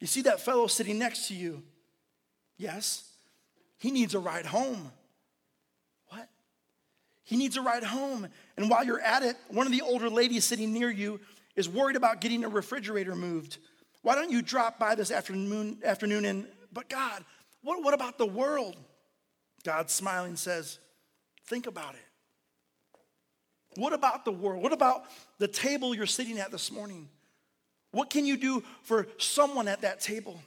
You 0.00 0.06
see 0.06 0.22
that 0.22 0.40
fellow 0.40 0.66
sitting 0.66 0.98
next 0.98 1.28
to 1.28 1.34
you? 1.34 1.62
Yes. 2.56 3.04
He 3.78 3.90
needs 3.90 4.14
a 4.14 4.18
ride 4.18 4.46
home. 4.46 4.92
What? 6.08 6.28
He 7.22 7.36
needs 7.36 7.56
a 7.56 7.62
ride 7.62 7.84
home. 7.84 8.28
And 8.56 8.70
while 8.70 8.84
you're 8.84 9.00
at 9.00 9.22
it, 9.22 9.36
one 9.48 9.66
of 9.66 9.72
the 9.72 9.82
older 9.82 10.08
ladies 10.08 10.44
sitting 10.44 10.72
near 10.72 10.90
you 10.90 11.20
is 11.56 11.68
worried 11.68 11.96
about 11.96 12.20
getting 12.20 12.44
a 12.44 12.48
refrigerator 12.48 13.14
moved. 13.14 13.58
Why 14.02 14.14
don't 14.14 14.30
you 14.30 14.42
drop 14.42 14.78
by 14.78 14.94
this 14.94 15.10
afternoon, 15.10 15.78
afternoon 15.84 16.24
and, 16.24 16.46
but 16.72 16.88
God, 16.88 17.24
what, 17.62 17.82
what 17.82 17.94
about 17.94 18.18
the 18.18 18.26
world? 18.26 18.76
God 19.64 19.90
smiling 19.90 20.36
says, 20.36 20.78
think 21.46 21.66
about 21.66 21.94
it. 21.94 22.09
What 23.76 23.92
about 23.92 24.24
the 24.24 24.32
world? 24.32 24.62
What 24.62 24.72
about 24.72 25.04
the 25.38 25.48
table 25.48 25.94
you're 25.94 26.06
sitting 26.06 26.38
at 26.38 26.50
this 26.50 26.72
morning? 26.72 27.08
What 27.92 28.10
can 28.10 28.24
you 28.24 28.36
do 28.36 28.62
for 28.82 29.06
someone 29.18 29.68
at 29.68 29.82
that 29.82 30.00
table? 30.00 30.40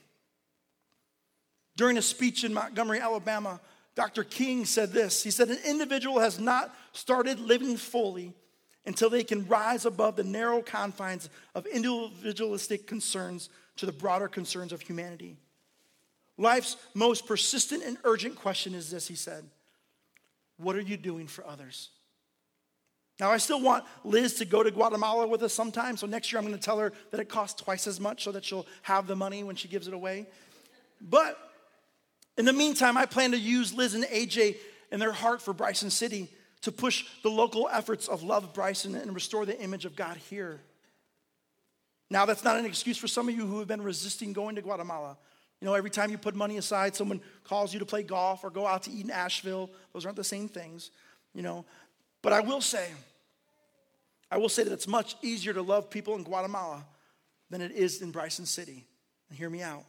During 1.75 1.97
a 1.97 2.01
speech 2.01 2.43
in 2.43 2.53
Montgomery, 2.53 2.99
Alabama, 2.99 3.59
Dr. 3.95 4.23
King 4.23 4.65
said 4.65 4.91
this. 4.91 5.23
He 5.23 5.31
said, 5.31 5.49
An 5.49 5.59
individual 5.65 6.19
has 6.19 6.39
not 6.39 6.73
started 6.93 7.39
living 7.39 7.77
fully 7.77 8.33
until 8.85 9.09
they 9.09 9.23
can 9.23 9.47
rise 9.47 9.85
above 9.85 10.15
the 10.15 10.23
narrow 10.23 10.61
confines 10.61 11.29
of 11.55 11.65
individualistic 11.67 12.85
concerns 12.85 13.49
to 13.77 13.85
the 13.85 13.91
broader 13.91 14.27
concerns 14.27 14.73
of 14.73 14.81
humanity. 14.81 15.37
Life's 16.37 16.77
most 16.93 17.25
persistent 17.25 17.83
and 17.83 17.97
urgent 18.03 18.35
question 18.35 18.73
is 18.73 18.91
this, 18.91 19.07
he 19.07 19.15
said 19.15 19.45
What 20.57 20.75
are 20.75 20.81
you 20.81 20.97
doing 20.97 21.27
for 21.27 21.45
others? 21.45 21.89
Now, 23.19 23.31
I 23.31 23.37
still 23.37 23.61
want 23.61 23.85
Liz 24.03 24.35
to 24.35 24.45
go 24.45 24.63
to 24.63 24.71
Guatemala 24.71 25.27
with 25.27 25.43
us 25.43 25.53
sometime. 25.53 25.97
So 25.97 26.07
next 26.07 26.31
year, 26.31 26.39
I'm 26.39 26.45
going 26.45 26.57
to 26.57 26.63
tell 26.63 26.79
her 26.79 26.91
that 27.11 27.19
it 27.19 27.29
costs 27.29 27.61
twice 27.61 27.85
as 27.85 27.99
much 27.99 28.23
so 28.23 28.31
that 28.31 28.43
she'll 28.43 28.65
have 28.81 29.07
the 29.07 29.15
money 29.15 29.43
when 29.43 29.55
she 29.55 29.67
gives 29.67 29.87
it 29.87 29.93
away. 29.93 30.25
But 30.99 31.37
in 32.37 32.45
the 32.45 32.53
meantime, 32.53 32.97
I 32.97 33.05
plan 33.05 33.31
to 33.31 33.37
use 33.37 33.73
Liz 33.73 33.93
and 33.93 34.03
AJ 34.05 34.57
and 34.91 35.01
their 35.01 35.11
heart 35.11 35.41
for 35.41 35.53
Bryson 35.53 35.89
City 35.89 36.29
to 36.61 36.71
push 36.71 37.05
the 37.21 37.29
local 37.29 37.69
efforts 37.71 38.07
of 38.07 38.23
Love 38.23 38.53
Bryson 38.53 38.95
and 38.95 39.13
restore 39.13 39.45
the 39.45 39.59
image 39.61 39.85
of 39.85 39.95
God 39.95 40.17
here. 40.17 40.61
Now, 42.09 42.25
that's 42.25 42.43
not 42.43 42.57
an 42.57 42.65
excuse 42.65 42.97
for 42.97 43.07
some 43.07 43.27
of 43.27 43.35
you 43.35 43.45
who 43.45 43.59
have 43.59 43.67
been 43.67 43.81
resisting 43.81 44.33
going 44.33 44.55
to 44.55 44.61
Guatemala. 44.61 45.17
You 45.59 45.67
know, 45.67 45.73
every 45.73 45.89
time 45.89 46.09
you 46.09 46.17
put 46.17 46.35
money 46.35 46.57
aside, 46.57 46.95
someone 46.95 47.21
calls 47.43 47.73
you 47.73 47.79
to 47.79 47.85
play 47.85 48.03
golf 48.03 48.43
or 48.43 48.49
go 48.49 48.67
out 48.67 48.83
to 48.83 48.91
eat 48.91 49.05
in 49.05 49.11
Asheville. 49.11 49.69
Those 49.93 50.05
aren't 50.05 50.17
the 50.17 50.23
same 50.23 50.47
things, 50.47 50.91
you 51.33 51.41
know. 51.41 51.65
But 52.23 52.33
I 52.33 52.39
will 52.39 52.61
say, 52.61 52.87
I 54.31 54.37
will 54.37 54.49
say 54.49 54.63
that 54.63 54.73
it's 54.73 54.87
much 54.87 55.15
easier 55.21 55.53
to 55.53 55.61
love 55.61 55.91
people 55.91 56.15
in 56.15 56.23
Guatemala 56.23 56.83
than 57.51 57.61
it 57.61 57.71
is 57.71 58.01
in 58.01 58.09
Bryson 58.09 58.47
City. 58.47 58.87
And 59.29 59.37
hear 59.37 59.49
me 59.49 59.61
out. 59.61 59.83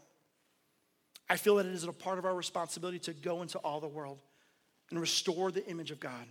I 1.31 1.39
feel 1.39 1.57
that 1.57 1.65
it 1.65 1.73
is 1.73 1.85
a 1.85 1.93
part 1.93 2.19
of 2.19 2.27
our 2.27 2.35
responsibility 2.35 2.99
to 3.01 3.15
go 3.15 3.41
into 3.41 3.57
all 3.59 3.81
the 3.81 3.89
world 3.89 4.19
and 4.91 5.01
restore 5.01 5.51
the 5.51 5.67
image 5.67 5.91
of 5.91 6.01
God. 6.01 6.27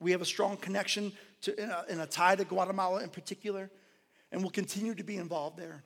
We 0.00 0.10
have 0.10 0.20
a 0.20 0.26
strong 0.26 0.56
connection 0.56 1.12
to, 1.42 1.62
in, 1.62 1.70
a, 1.70 1.84
in 1.88 2.00
a 2.00 2.06
tie 2.06 2.36
to 2.36 2.44
Guatemala 2.44 3.02
in 3.02 3.08
particular, 3.08 3.70
and 4.32 4.42
we'll 4.42 4.50
continue 4.50 4.94
to 4.94 5.04
be 5.04 5.16
involved 5.16 5.58
there. 5.58 5.82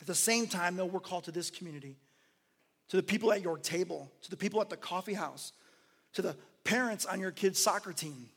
At 0.00 0.06
the 0.06 0.14
same 0.14 0.46
time, 0.46 0.76
though, 0.76 0.86
we're 0.86 1.00
called 1.00 1.24
to 1.24 1.32
this 1.32 1.50
community, 1.50 1.96
to 2.88 2.96
the 2.96 3.02
people 3.02 3.32
at 3.32 3.42
your 3.42 3.58
table, 3.58 4.10
to 4.22 4.30
the 4.30 4.36
people 4.36 4.60
at 4.60 4.70
the 4.70 4.76
coffee 4.76 5.14
house, 5.14 5.52
to 6.14 6.22
the 6.22 6.36
parents 6.64 7.04
on 7.04 7.20
your 7.20 7.30
kids' 7.30 7.58
soccer 7.58 7.92
team. 7.92 8.28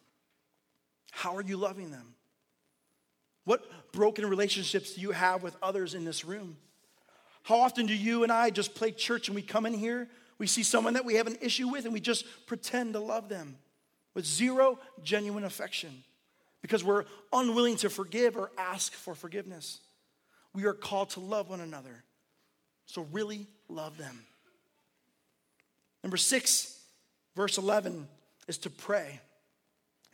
How 1.16 1.38
are 1.38 1.42
you 1.42 1.56
loving 1.56 1.92
them? 1.92 2.14
What 3.46 3.64
broken 3.94 4.26
relationships 4.26 4.96
do 4.96 5.02
you 5.02 5.12
have 5.12 5.44
with 5.44 5.56
others 5.64 5.94
in 5.94 6.04
this 6.04 6.26
room? 6.26 6.58
How 7.44 7.62
often 7.62 7.86
do 7.86 7.96
you 7.96 8.24
and 8.24 8.34
I 8.34 8.50
just 8.50 8.76
play 8.76 8.92
church 8.92 9.30
and 9.30 9.36
we 9.36 9.42
come 9.42 9.66
in 9.66 9.74
here, 9.74 10.10
we 10.40 10.46
see 10.46 10.62
someone 10.62 10.96
that 10.96 11.06
we 11.06 11.14
have 11.14 11.28
an 11.28 11.38
issue 11.40 11.70
with, 11.70 11.86
and 11.86 11.94
we 11.94 12.02
just 12.02 12.26
pretend 12.48 12.94
to 12.94 13.00
love 13.00 13.30
them 13.30 13.58
with 14.14 14.26
zero 14.26 14.78
genuine 15.04 15.46
affection 15.46 16.04
because 16.62 16.84
we're 16.84 17.06
unwilling 17.32 17.78
to 17.78 17.90
forgive 17.90 18.36
or 18.36 18.52
ask 18.58 18.92
for 18.92 19.16
forgiveness? 19.16 19.80
We 20.54 20.66
are 20.66 20.74
called 20.74 21.12
to 21.12 21.22
love 21.22 21.50
one 21.50 21.62
another. 21.62 22.04
So, 22.88 23.08
really 23.14 23.48
love 23.70 23.98
them. 23.98 24.20
Number 26.04 26.18
six, 26.18 26.78
verse 27.38 27.58
11, 27.58 28.06
is 28.50 28.58
to 28.60 28.70
pray. 28.70 29.22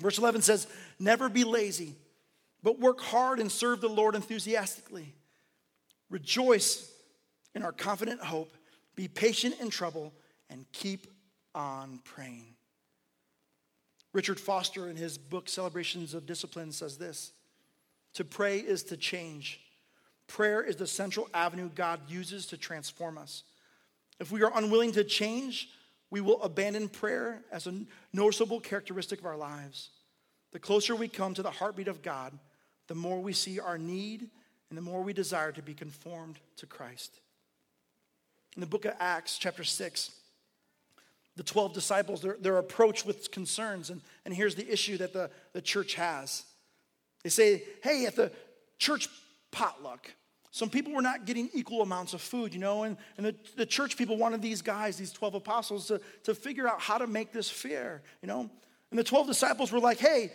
Verse 0.02 0.18
11 0.18 0.42
says, 0.42 0.68
Never 1.00 1.30
be 1.30 1.44
lazy, 1.44 1.96
but 2.64 2.80
work 2.80 3.00
hard 3.00 3.40
and 3.40 3.52
serve 3.52 3.82
the 3.82 3.90
Lord 3.90 4.16
enthusiastically. 4.16 5.14
Rejoice 6.10 6.92
in 7.56 7.64
our 7.64 7.72
confident 7.72 8.22
hope, 8.22 8.56
be 8.96 9.08
patient 9.08 9.56
in 9.60 9.70
trouble, 9.70 10.14
and 10.50 10.66
keep 10.74 11.08
on 11.56 12.00
praying. 12.04 12.56
Richard 14.14 14.40
Foster, 14.40 14.90
in 14.90 14.96
his 14.96 15.18
book 15.18 15.48
Celebrations 15.48 16.14
of 16.14 16.26
Discipline, 16.26 16.72
says 16.72 16.98
this 16.98 17.32
To 18.16 18.26
pray 18.26 18.60
is 18.60 18.84
to 18.84 18.98
change. 18.98 19.62
Prayer 20.28 20.62
is 20.62 20.78
the 20.78 20.88
central 20.88 21.30
avenue 21.34 21.70
God 21.76 22.00
uses 22.08 22.46
to 22.48 22.58
transform 22.58 23.18
us. 23.18 23.44
If 24.20 24.32
we 24.32 24.44
are 24.44 24.52
unwilling 24.56 24.92
to 24.94 25.04
change, 25.04 25.70
we 26.12 26.22
will 26.22 26.44
abandon 26.44 26.90
prayer 26.90 27.42
as 27.52 27.66
a 27.66 27.74
noticeable 28.14 28.60
characteristic 28.60 29.20
of 29.20 29.26
our 29.26 29.38
lives. 29.38 29.90
The 30.52 30.60
closer 30.60 30.96
we 30.96 31.08
come 31.08 31.34
to 31.34 31.42
the 31.42 31.50
heartbeat 31.50 31.88
of 31.88 32.02
God, 32.02 32.38
the 32.88 32.96
more 32.96 33.22
we 33.22 33.34
see 33.34 33.60
our 33.60 33.78
need 33.78 34.30
and 34.70 34.78
the 34.78 34.82
more 34.82 35.02
we 35.02 35.14
desire 35.14 35.54
to 35.54 35.62
be 35.62 35.74
conformed 35.74 36.38
to 36.58 36.66
Christ. 36.66 37.20
In 38.56 38.60
the 38.60 38.68
book 38.68 38.84
of 38.84 38.94
Acts, 39.00 39.38
chapter 39.38 39.64
6, 39.64 40.12
the 41.38 41.44
12 41.44 41.74
disciples—they're 41.74 42.58
approached 42.58 43.06
with 43.06 43.32
concerns, 43.32 43.90
and, 43.90 44.02
and 44.26 44.34
here's 44.34 44.56
the 44.56 44.70
issue 44.70 44.98
that 44.98 45.14
the, 45.14 45.30
the 45.54 45.62
church 45.62 45.96
has. 45.96 46.44
They 47.24 47.30
say, 47.30 47.64
hey, 47.82 48.06
at 48.06 48.18
the 48.18 48.32
church 48.78 49.08
potluck, 49.52 50.12
some 50.52 50.70
people 50.70 50.92
were 50.94 51.02
not 51.02 51.26
getting 51.26 51.50
equal 51.54 51.82
amounts 51.82 52.14
of 52.14 52.22
food, 52.22 52.54
you 52.54 52.60
know, 52.60 52.84
and, 52.84 52.98
and 53.16 53.26
the, 53.26 53.36
the 53.56 53.66
church 53.66 53.98
people 53.98 54.18
wanted 54.18 54.42
these 54.42 54.62
guys, 54.62 54.98
these 54.98 55.14
12 55.14 55.36
apostles, 55.36 55.88
to, 55.88 56.02
to 56.24 56.36
figure 56.36 56.68
out 56.68 56.82
how 56.82 56.98
to 56.98 57.08
make 57.08 57.32
this 57.32 57.50
fair, 57.50 58.04
you 58.22 58.28
know. 58.28 58.50
And 58.92 59.00
the 59.00 59.04
12 59.04 59.28
disciples 59.28 59.72
were 59.72 59.80
like, 59.80 59.98
hey, 59.98 60.34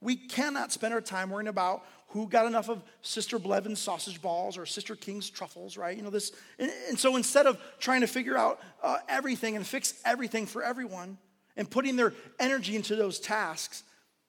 we 0.00 0.14
cannot 0.14 0.72
spend 0.72 0.94
our 0.94 1.00
time 1.00 1.30
worrying 1.30 1.48
about 1.48 1.84
who 2.08 2.28
got 2.28 2.46
enough 2.46 2.68
of 2.68 2.80
Sister 3.02 3.40
Blevins 3.40 3.80
sausage 3.80 4.22
balls 4.22 4.56
or 4.56 4.66
Sister 4.66 4.94
King's 4.94 5.28
truffles, 5.28 5.76
right? 5.76 5.96
You 5.96 6.04
know, 6.04 6.10
this. 6.10 6.30
And, 6.60 6.70
and 6.88 6.96
so 6.98 7.16
instead 7.16 7.46
of 7.46 7.58
trying 7.80 8.02
to 8.02 8.06
figure 8.06 8.38
out 8.38 8.60
uh, 8.84 8.98
everything 9.08 9.56
and 9.56 9.66
fix 9.66 10.00
everything 10.04 10.46
for 10.46 10.62
everyone 10.62 11.18
and 11.56 11.68
putting 11.68 11.96
their 11.96 12.12
energy 12.38 12.76
into 12.76 12.94
those 12.94 13.18
tasks, 13.18 13.82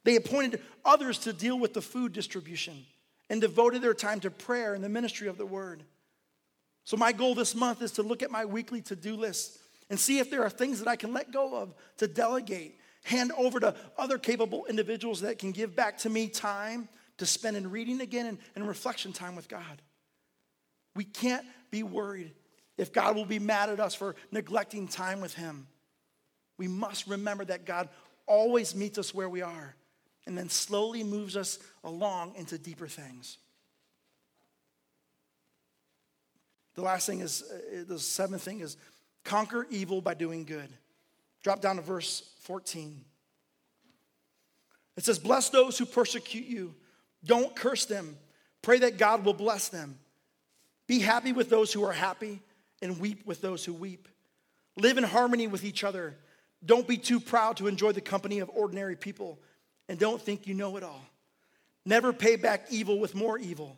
they 0.03 0.15
appointed 0.15 0.63
others 0.83 1.19
to 1.19 1.33
deal 1.33 1.59
with 1.59 1.75
the 1.75 1.81
food 1.81 2.11
distribution 2.11 2.85
and 3.29 3.41
devoted 3.41 3.81
their 3.81 3.93
time 3.93 4.19
to 4.21 4.31
prayer 4.31 4.73
and 4.73 4.83
the 4.83 4.89
ministry 4.89 5.27
of 5.27 5.37
the 5.37 5.45
word. 5.45 5.83
So, 6.83 6.95
my 6.95 7.11
goal 7.11 7.35
this 7.35 7.55
month 7.55 7.81
is 7.81 7.91
to 7.93 8.03
look 8.03 8.23
at 8.23 8.31
my 8.31 8.45
weekly 8.45 8.81
to 8.83 8.95
do 8.95 9.15
list 9.15 9.59
and 9.89 9.99
see 9.99 10.19
if 10.19 10.29
there 10.29 10.43
are 10.43 10.49
things 10.49 10.79
that 10.79 10.87
I 10.87 10.95
can 10.95 11.13
let 11.13 11.31
go 11.31 11.55
of 11.55 11.73
to 11.97 12.07
delegate, 12.07 12.79
hand 13.03 13.31
over 13.37 13.59
to 13.59 13.75
other 13.97 14.17
capable 14.17 14.65
individuals 14.67 15.21
that 15.21 15.39
can 15.39 15.51
give 15.51 15.75
back 15.75 15.97
to 15.99 16.09
me 16.09 16.27
time 16.27 16.87
to 17.17 17.25
spend 17.25 17.57
in 17.57 17.71
reading 17.71 18.01
again 18.01 18.25
and, 18.25 18.37
and 18.55 18.67
reflection 18.67 19.11
time 19.11 19.35
with 19.35 19.49
God. 19.49 19.81
We 20.95 21.03
can't 21.03 21.45
be 21.71 21.83
worried 21.83 22.33
if 22.77 22.93
God 22.93 23.15
will 23.15 23.25
be 23.25 23.39
mad 23.39 23.69
at 23.69 23.79
us 23.79 23.95
for 23.95 24.15
neglecting 24.31 24.87
time 24.87 25.19
with 25.19 25.33
Him. 25.33 25.67
We 26.57 26.67
must 26.67 27.07
remember 27.07 27.45
that 27.45 27.65
God 27.65 27.89
always 28.25 28.75
meets 28.75 28.97
us 28.97 29.13
where 29.13 29.29
we 29.29 29.41
are 29.41 29.75
and 30.27 30.37
then 30.37 30.49
slowly 30.49 31.03
moves 31.03 31.35
us 31.35 31.57
along 31.83 32.35
into 32.35 32.57
deeper 32.57 32.87
things. 32.87 33.37
The 36.75 36.81
last 36.83 37.07
thing 37.07 37.21
is, 37.21 37.43
uh, 37.43 37.83
the 37.87 37.97
seventh 37.97 38.43
thing 38.43 38.59
is 38.59 38.77
conquer 39.23 39.65
evil 39.71 40.01
by 40.01 40.13
doing 40.13 40.45
good. 40.45 40.69
Drop 41.43 41.61
down 41.61 41.77
to 41.77 41.81
verse 41.81 42.29
14. 42.41 43.03
It 44.97 45.05
says, 45.05 45.17
Bless 45.17 45.49
those 45.49 45.77
who 45.79 45.85
persecute 45.85 46.45
you 46.45 46.75
don't 47.25 47.55
curse 47.55 47.85
them. 47.85 48.17
Pray 48.61 48.79
that 48.79 48.97
God 48.97 49.25
will 49.25 49.33
bless 49.33 49.69
them. 49.69 49.97
Be 50.87 50.99
happy 50.99 51.33
with 51.33 51.49
those 51.49 51.73
who 51.73 51.83
are 51.83 51.93
happy 51.93 52.41
and 52.81 52.99
weep 52.99 53.25
with 53.25 53.41
those 53.41 53.65
who 53.65 53.73
weep. 53.73 54.07
Live 54.75 54.97
in 54.97 55.03
harmony 55.03 55.47
with 55.47 55.63
each 55.63 55.83
other. 55.83 56.15
Don't 56.65 56.87
be 56.87 56.97
too 56.97 57.19
proud 57.19 57.57
to 57.57 57.67
enjoy 57.67 57.91
the 57.91 58.01
company 58.01 58.39
of 58.39 58.49
ordinary 58.53 58.95
people 58.95 59.39
and 59.89 59.97
don't 59.99 60.21
think 60.21 60.47
you 60.47 60.53
know 60.53 60.77
it 60.77 60.83
all. 60.83 61.05
Never 61.85 62.11
pay 62.11 62.35
back 62.35 62.67
evil 62.69 62.99
with 62.99 63.15
more 63.15 63.37
evil. 63.37 63.77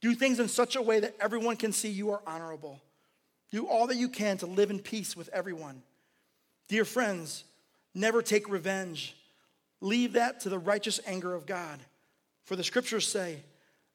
Do 0.00 0.14
things 0.14 0.40
in 0.40 0.48
such 0.48 0.76
a 0.76 0.82
way 0.82 1.00
that 1.00 1.14
everyone 1.20 1.56
can 1.56 1.72
see 1.72 1.88
you 1.88 2.10
are 2.10 2.20
honorable. 2.26 2.80
Do 3.50 3.66
all 3.66 3.86
that 3.86 3.96
you 3.96 4.08
can 4.08 4.38
to 4.38 4.46
live 4.46 4.70
in 4.70 4.80
peace 4.80 5.16
with 5.16 5.28
everyone. 5.32 5.82
Dear 6.68 6.84
friends, 6.84 7.44
never 7.94 8.22
take 8.22 8.48
revenge. 8.48 9.16
Leave 9.80 10.14
that 10.14 10.40
to 10.40 10.48
the 10.48 10.58
righteous 10.58 11.00
anger 11.06 11.34
of 11.34 11.46
God. 11.46 11.78
For 12.44 12.56
the 12.56 12.64
scriptures 12.64 13.06
say, 13.06 13.40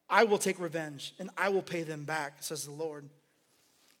I 0.08 0.24
will 0.24 0.38
take 0.38 0.58
revenge 0.58 1.14
and 1.18 1.30
I 1.36 1.50
will 1.50 1.62
pay 1.62 1.82
them 1.82 2.04
back, 2.04 2.36
says 2.40 2.64
the 2.64 2.72
Lord. 2.72 3.08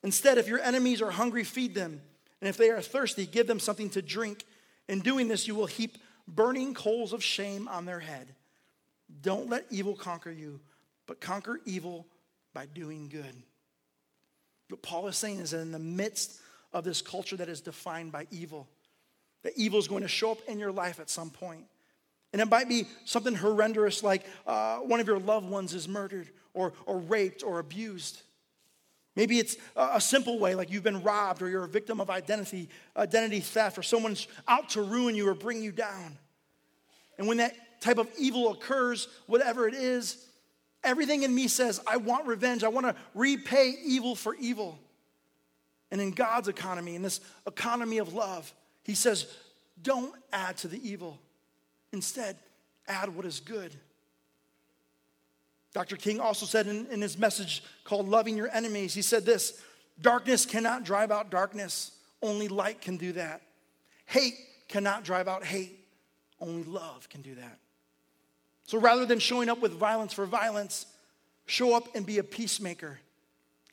Instead, 0.02 0.38
if 0.38 0.48
your 0.48 0.60
enemies 0.60 1.00
are 1.00 1.10
hungry, 1.10 1.44
feed 1.44 1.74
them. 1.74 2.00
And 2.40 2.48
if 2.48 2.56
they 2.56 2.70
are 2.70 2.80
thirsty, 2.80 3.24
give 3.24 3.46
them 3.46 3.60
something 3.60 3.90
to 3.90 4.02
drink. 4.02 4.44
In 4.88 5.00
doing 5.00 5.28
this, 5.28 5.46
you 5.46 5.54
will 5.54 5.66
heap 5.66 5.98
burning 6.26 6.74
coals 6.74 7.12
of 7.12 7.22
shame 7.22 7.68
on 7.68 7.84
their 7.84 8.00
head. 8.00 8.34
Don't 9.20 9.48
let 9.48 9.66
evil 9.70 9.94
conquer 9.94 10.30
you, 10.30 10.60
but 11.06 11.20
conquer 11.20 11.60
evil 11.64 12.06
by 12.54 12.66
doing 12.66 13.08
good. 13.08 13.34
What 14.68 14.82
Paul 14.82 15.08
is 15.08 15.16
saying 15.16 15.40
is 15.40 15.50
that 15.50 15.60
in 15.60 15.72
the 15.72 15.78
midst 15.78 16.40
of 16.72 16.84
this 16.84 17.02
culture 17.02 17.36
that 17.36 17.48
is 17.48 17.60
defined 17.60 18.12
by 18.12 18.26
evil, 18.30 18.68
that 19.42 19.52
evil 19.56 19.78
is 19.78 19.88
going 19.88 20.02
to 20.02 20.08
show 20.08 20.32
up 20.32 20.38
in 20.48 20.58
your 20.58 20.72
life 20.72 21.00
at 21.00 21.10
some 21.10 21.30
point. 21.30 21.64
And 22.32 22.40
it 22.40 22.48
might 22.48 22.68
be 22.68 22.86
something 23.04 23.34
horrendous 23.34 24.02
like 24.02 24.24
uh, 24.46 24.78
one 24.78 25.00
of 25.00 25.06
your 25.06 25.18
loved 25.18 25.50
ones 25.50 25.74
is 25.74 25.86
murdered 25.86 26.30
or, 26.54 26.72
or 26.86 26.98
raped 26.98 27.42
or 27.42 27.58
abused. 27.58 28.22
Maybe 29.14 29.38
it's 29.38 29.56
a 29.76 30.00
simple 30.00 30.38
way, 30.38 30.54
like 30.54 30.70
you've 30.70 30.82
been 30.82 31.02
robbed 31.02 31.42
or 31.42 31.48
you're 31.50 31.64
a 31.64 31.68
victim 31.68 32.00
of 32.00 32.08
identity, 32.08 32.70
identity 32.96 33.40
theft, 33.40 33.76
or 33.76 33.82
someone's 33.82 34.26
out 34.48 34.70
to 34.70 34.82
ruin 34.82 35.14
you 35.14 35.28
or 35.28 35.34
bring 35.34 35.62
you 35.62 35.70
down. 35.70 36.16
And 37.18 37.28
when 37.28 37.36
that 37.36 37.54
type 37.82 37.98
of 37.98 38.08
evil 38.18 38.50
occurs, 38.50 39.08
whatever 39.26 39.68
it 39.68 39.74
is, 39.74 40.26
everything 40.82 41.24
in 41.24 41.34
me 41.34 41.46
says, 41.48 41.78
I 41.86 41.98
want 41.98 42.26
revenge. 42.26 42.64
I 42.64 42.68
want 42.68 42.86
to 42.86 42.96
repay 43.14 43.74
evil 43.84 44.14
for 44.14 44.34
evil. 44.36 44.78
And 45.90 46.00
in 46.00 46.12
God's 46.12 46.48
economy, 46.48 46.94
in 46.94 47.02
this 47.02 47.20
economy 47.46 47.98
of 47.98 48.14
love, 48.14 48.52
He 48.82 48.94
says, 48.94 49.26
don't 49.82 50.14
add 50.32 50.56
to 50.58 50.68
the 50.68 50.80
evil. 50.88 51.20
Instead, 51.92 52.36
add 52.88 53.14
what 53.14 53.26
is 53.26 53.40
good. 53.40 53.76
Dr. 55.74 55.96
King 55.96 56.20
also 56.20 56.46
said 56.46 56.66
in, 56.66 56.86
in 56.90 57.00
his 57.00 57.18
message 57.18 57.62
called 57.84 58.08
Loving 58.08 58.36
Your 58.36 58.50
Enemies, 58.52 58.94
he 58.94 59.02
said 59.02 59.24
this 59.24 59.60
Darkness 60.00 60.46
cannot 60.46 60.84
drive 60.84 61.10
out 61.10 61.30
darkness, 61.30 61.92
only 62.22 62.48
light 62.48 62.80
can 62.80 62.96
do 62.96 63.12
that. 63.12 63.42
Hate 64.06 64.34
cannot 64.68 65.04
drive 65.04 65.28
out 65.28 65.44
hate, 65.44 65.78
only 66.40 66.64
love 66.64 67.08
can 67.08 67.22
do 67.22 67.34
that. 67.34 67.58
So 68.66 68.78
rather 68.78 69.06
than 69.06 69.18
showing 69.18 69.48
up 69.48 69.60
with 69.60 69.72
violence 69.72 70.12
for 70.12 70.26
violence, 70.26 70.86
show 71.46 71.74
up 71.74 71.94
and 71.94 72.06
be 72.06 72.18
a 72.18 72.24
peacemaker, 72.24 72.98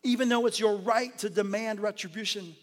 even 0.03 0.29
though 0.29 0.45
it's 0.45 0.59
your 0.59 0.77
right 0.77 1.17
to 1.19 1.29
demand 1.29 1.79
retribution. 1.79 2.55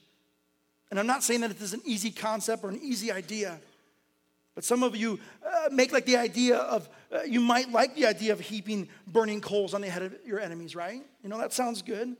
And 0.90 0.98
I'm 0.98 1.06
not 1.06 1.22
saying 1.22 1.40
that 1.42 1.50
it 1.50 1.60
is 1.60 1.72
an 1.72 1.82
easy 1.84 2.10
concept 2.10 2.64
or 2.64 2.70
an 2.70 2.80
easy 2.82 3.10
idea. 3.10 3.58
But 4.56 4.64
some 4.64 4.82
of 4.82 4.96
you 4.96 5.20
uh, 5.46 5.68
make 5.70 5.92
like 5.92 6.06
the 6.06 6.16
idea 6.16 6.56
of, 6.56 6.88
uh, 7.12 7.20
you 7.22 7.40
might 7.40 7.70
like 7.70 7.94
the 7.94 8.06
idea 8.06 8.32
of 8.32 8.40
heaping 8.40 8.88
burning 9.06 9.42
coals 9.42 9.74
on 9.74 9.82
the 9.82 9.88
head 9.88 10.02
of 10.02 10.16
your 10.24 10.40
enemies, 10.40 10.74
right? 10.74 11.02
You 11.22 11.28
know, 11.28 11.38
that 11.38 11.52
sounds 11.52 11.82
good. 11.82 12.16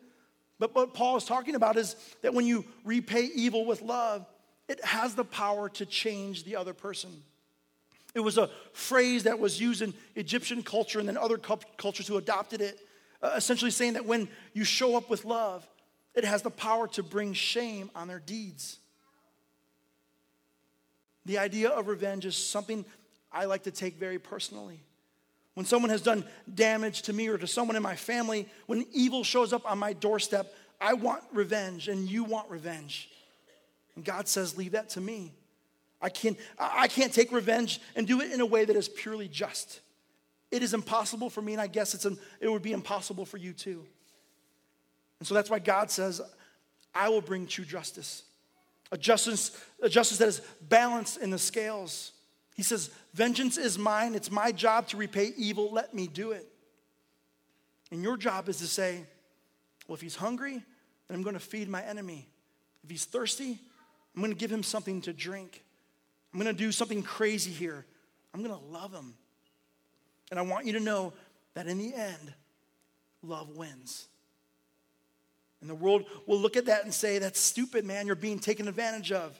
But 0.58 0.74
what 0.74 0.92
Paul 0.92 1.16
is 1.16 1.24
talking 1.24 1.54
about 1.54 1.76
is 1.76 1.96
that 2.20 2.34
when 2.34 2.46
you 2.46 2.64
repay 2.84 3.30
evil 3.34 3.64
with 3.64 3.80
love, 3.80 4.26
it 4.68 4.84
has 4.84 5.14
the 5.14 5.24
power 5.24 5.70
to 5.70 5.86
change 5.86 6.44
the 6.44 6.56
other 6.56 6.74
person. 6.74 7.10
It 8.14 8.20
was 8.20 8.36
a 8.36 8.50
phrase 8.72 9.24
that 9.24 9.38
was 9.38 9.58
used 9.58 9.80
in 9.80 9.94
Egyptian 10.14 10.62
culture 10.62 10.98
and 10.98 11.08
then 11.08 11.16
other 11.16 11.38
cultures 11.38 12.06
who 12.06 12.18
adopted 12.18 12.60
it, 12.60 12.78
uh, 13.22 13.32
essentially 13.36 13.70
saying 13.70 13.94
that 13.94 14.04
when 14.04 14.28
you 14.52 14.64
show 14.64 14.94
up 14.96 15.08
with 15.08 15.24
love, 15.24 15.66
it 16.14 16.24
has 16.24 16.42
the 16.42 16.50
power 16.50 16.86
to 16.88 17.02
bring 17.02 17.32
shame 17.32 17.90
on 17.94 18.08
their 18.08 18.18
deeds. 18.18 18.78
The 21.26 21.38
idea 21.38 21.70
of 21.70 21.88
revenge 21.88 22.24
is 22.24 22.36
something 22.36 22.84
I 23.32 23.44
like 23.44 23.64
to 23.64 23.72
take 23.72 23.98
very 23.98 24.18
personally. 24.18 24.80
When 25.54 25.66
someone 25.66 25.90
has 25.90 26.00
done 26.00 26.24
damage 26.54 27.02
to 27.02 27.12
me 27.12 27.28
or 27.28 27.36
to 27.36 27.46
someone 27.46 27.76
in 27.76 27.82
my 27.82 27.96
family, 27.96 28.46
when 28.66 28.86
evil 28.92 29.24
shows 29.24 29.52
up 29.52 29.68
on 29.70 29.78
my 29.78 29.92
doorstep, 29.92 30.54
I 30.80 30.94
want 30.94 31.24
revenge 31.32 31.88
and 31.88 32.08
you 32.08 32.24
want 32.24 32.48
revenge. 32.48 33.10
And 33.96 34.04
God 34.04 34.28
says, 34.28 34.56
Leave 34.56 34.72
that 34.72 34.90
to 34.90 35.00
me. 35.00 35.32
I 36.00 36.10
can't, 36.10 36.38
I 36.58 36.86
can't 36.88 37.12
take 37.12 37.32
revenge 37.32 37.80
and 37.96 38.06
do 38.06 38.20
it 38.20 38.30
in 38.30 38.40
a 38.40 38.46
way 38.46 38.64
that 38.64 38.76
is 38.76 38.88
purely 38.88 39.28
just. 39.28 39.80
It 40.52 40.62
is 40.62 40.74
impossible 40.74 41.30
for 41.30 41.42
me, 41.42 41.54
and 41.54 41.60
I 41.60 41.66
guess 41.66 41.94
it's 41.94 42.04
an, 42.04 42.18
it 42.38 42.48
would 42.48 42.62
be 42.62 42.72
impossible 42.72 43.24
for 43.24 43.38
you 43.38 43.52
too. 43.52 43.84
And 45.18 45.26
so 45.26 45.34
that's 45.34 45.50
why 45.50 45.58
God 45.58 45.90
says, 45.90 46.20
I 46.94 47.08
will 47.08 47.22
bring 47.22 47.46
true 47.46 47.64
justice 47.64 48.22
a 48.92 48.98
justice, 48.98 49.58
a 49.82 49.88
justice 49.88 50.18
that 50.18 50.28
is 50.28 50.40
balanced 50.60 51.18
in 51.18 51.30
the 51.30 51.38
scales. 51.38 52.12
He 52.54 52.62
says, 52.62 52.90
Vengeance 53.14 53.56
is 53.56 53.78
mine. 53.78 54.14
It's 54.14 54.30
my 54.30 54.52
job 54.52 54.88
to 54.88 54.96
repay 54.96 55.32
evil. 55.36 55.72
Let 55.72 55.94
me 55.94 56.06
do 56.06 56.32
it. 56.32 56.46
And 57.90 58.02
your 58.02 58.16
job 58.16 58.48
is 58.48 58.58
to 58.58 58.66
say, 58.66 59.04
Well, 59.86 59.94
if 59.94 60.00
he's 60.00 60.16
hungry, 60.16 60.62
then 61.08 61.16
I'm 61.16 61.22
going 61.22 61.34
to 61.34 61.40
feed 61.40 61.68
my 61.68 61.82
enemy. 61.82 62.28
If 62.84 62.90
he's 62.90 63.04
thirsty, 63.04 63.58
I'm 64.14 64.22
going 64.22 64.32
to 64.32 64.38
give 64.38 64.50
him 64.50 64.62
something 64.62 65.00
to 65.02 65.12
drink. 65.12 65.64
I'm 66.32 66.40
going 66.40 66.54
to 66.54 66.58
do 66.58 66.72
something 66.72 67.02
crazy 67.02 67.50
here. 67.50 67.84
I'm 68.32 68.42
going 68.42 68.58
to 68.58 68.66
love 68.66 68.92
him. 68.92 69.14
And 70.30 70.38
I 70.38 70.42
want 70.42 70.66
you 70.66 70.72
to 70.74 70.80
know 70.80 71.12
that 71.54 71.66
in 71.66 71.78
the 71.78 71.94
end, 71.94 72.34
love 73.22 73.56
wins. 73.56 74.08
And 75.60 75.70
the 75.70 75.74
world 75.74 76.04
will 76.26 76.38
look 76.38 76.56
at 76.56 76.66
that 76.66 76.84
and 76.84 76.92
say, 76.92 77.18
That's 77.18 77.40
stupid, 77.40 77.84
man. 77.84 78.06
You're 78.06 78.16
being 78.16 78.38
taken 78.38 78.68
advantage 78.68 79.12
of. 79.12 79.38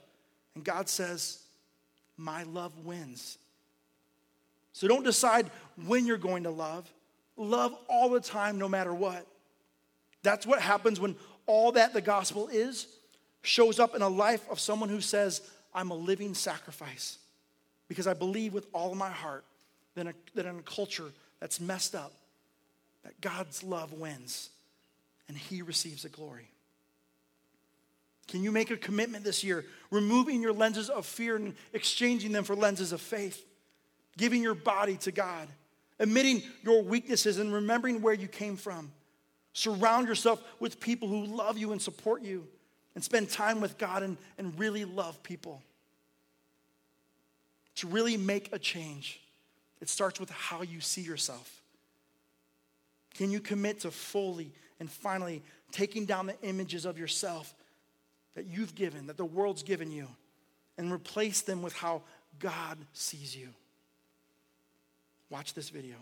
And 0.55 0.65
God 0.65 0.89
says, 0.89 1.41
My 2.17 2.43
love 2.45 2.73
wins. 2.85 3.39
So 4.73 4.89
don't 4.89 5.05
decide 5.05 5.51
when 5.87 6.07
you're 6.07 6.17
going 6.17 6.45
to 6.45 6.51
love. 6.51 6.91
Love 7.37 7.75
all 7.89 8.11
the 8.11 8.21
time, 8.21 8.59
no 8.59 8.69
matter 8.69 8.95
what. 8.95 9.27
That's 10.23 10.47
what 10.47 10.61
happens 10.61 10.99
when 10.99 11.17
all 11.47 11.73
that 11.73 11.93
the 11.93 12.01
gospel 12.01 12.49
is 12.49 12.87
shows 13.43 13.79
up 13.79 13.95
in 13.95 14.03
a 14.03 14.09
life 14.09 14.45
of 14.51 14.59
someone 14.59 14.89
who 14.89 15.01
says, 15.01 15.43
I'm 15.75 15.91
a 15.91 15.95
living 15.95 16.35
sacrifice. 16.35 17.19
Because 17.89 18.07
I 18.07 18.15
believe 18.15 18.53
with 18.53 18.67
all 18.73 18.95
my 18.95 19.11
heart 19.11 19.45
that, 19.95 20.07
a, 20.07 20.15
that 20.35 20.47
in 20.47 20.59
a 20.59 20.63
culture 20.63 21.13
that's 21.41 21.61
messed 21.61 21.95
up, 21.95 22.13
that 23.05 23.21
God's 23.21 23.63
love 23.63 23.93
wins 23.93 24.51
and 25.29 25.37
He 25.37 25.63
receives 25.63 26.03
the 26.03 26.09
glory. 26.09 26.49
Can 28.29 28.43
you 28.43 28.51
make 28.51 28.71
a 28.71 28.77
commitment 28.77 29.25
this 29.25 29.45
year, 29.45 29.65
removing 29.91 30.43
your 30.43 30.53
lenses 30.53 30.91
of 30.91 31.07
fear 31.07 31.37
and 31.37 31.55
exchanging 31.73 32.33
them 32.33 32.45
for 32.45 32.57
lenses 32.57 32.93
of 32.93 33.01
faith, 33.01 33.45
giving 34.17 34.43
your 34.43 34.55
body 34.55 34.97
to 34.99 35.13
God, 35.13 35.49
admitting 36.01 36.43
your 36.63 36.83
weaknesses 36.83 37.39
and 37.39 37.53
remembering 37.53 38.03
where 38.03 38.15
you 38.15 38.27
came 38.27 38.57
from? 38.57 38.91
Surround 39.53 40.09
yourself 40.09 40.43
with 40.61 40.81
people 40.81 41.09
who 41.09 41.25
love 41.25 41.57
you 41.57 41.73
and 41.73 41.81
support 41.81 42.23
you, 42.23 42.47
and 42.95 43.05
spend 43.05 43.31
time 43.31 43.61
with 43.61 43.79
God 43.79 44.03
and, 44.03 44.17
and 44.39 44.59
really 44.59 44.85
love 44.85 45.23
people. 45.23 45.63
To 47.77 47.87
really 47.87 48.17
make 48.17 48.49
a 48.53 48.59
change, 48.59 49.21
it 49.81 49.89
starts 49.89 50.19
with 50.19 50.31
how 50.31 50.63
you 50.63 50.81
see 50.81 51.03
yourself. 51.03 51.63
Can 53.15 53.31
you 53.31 53.39
commit 53.39 53.81
to 53.81 53.91
fully 53.91 54.51
and 54.81 54.91
finally, 54.91 55.43
taking 55.73 56.05
down 56.05 56.27
the 56.27 56.41
images 56.43 56.85
of 56.85 56.99
yourself 56.99 57.55
that 58.35 58.47
you've 58.47 58.75
given, 58.75 59.07
that 59.07 59.17
the 59.17 59.25
world's 59.25 59.63
given 59.63 59.91
you, 59.91 60.07
and 60.77 60.93
replace 60.93 61.41
them 61.41 61.63
with 61.63 61.75
how 61.75 62.03
God 62.39 62.79
sees 62.93 63.35
you. 63.35 63.49
Watch 65.31 65.55
this 65.55 65.71
video. 65.71 65.97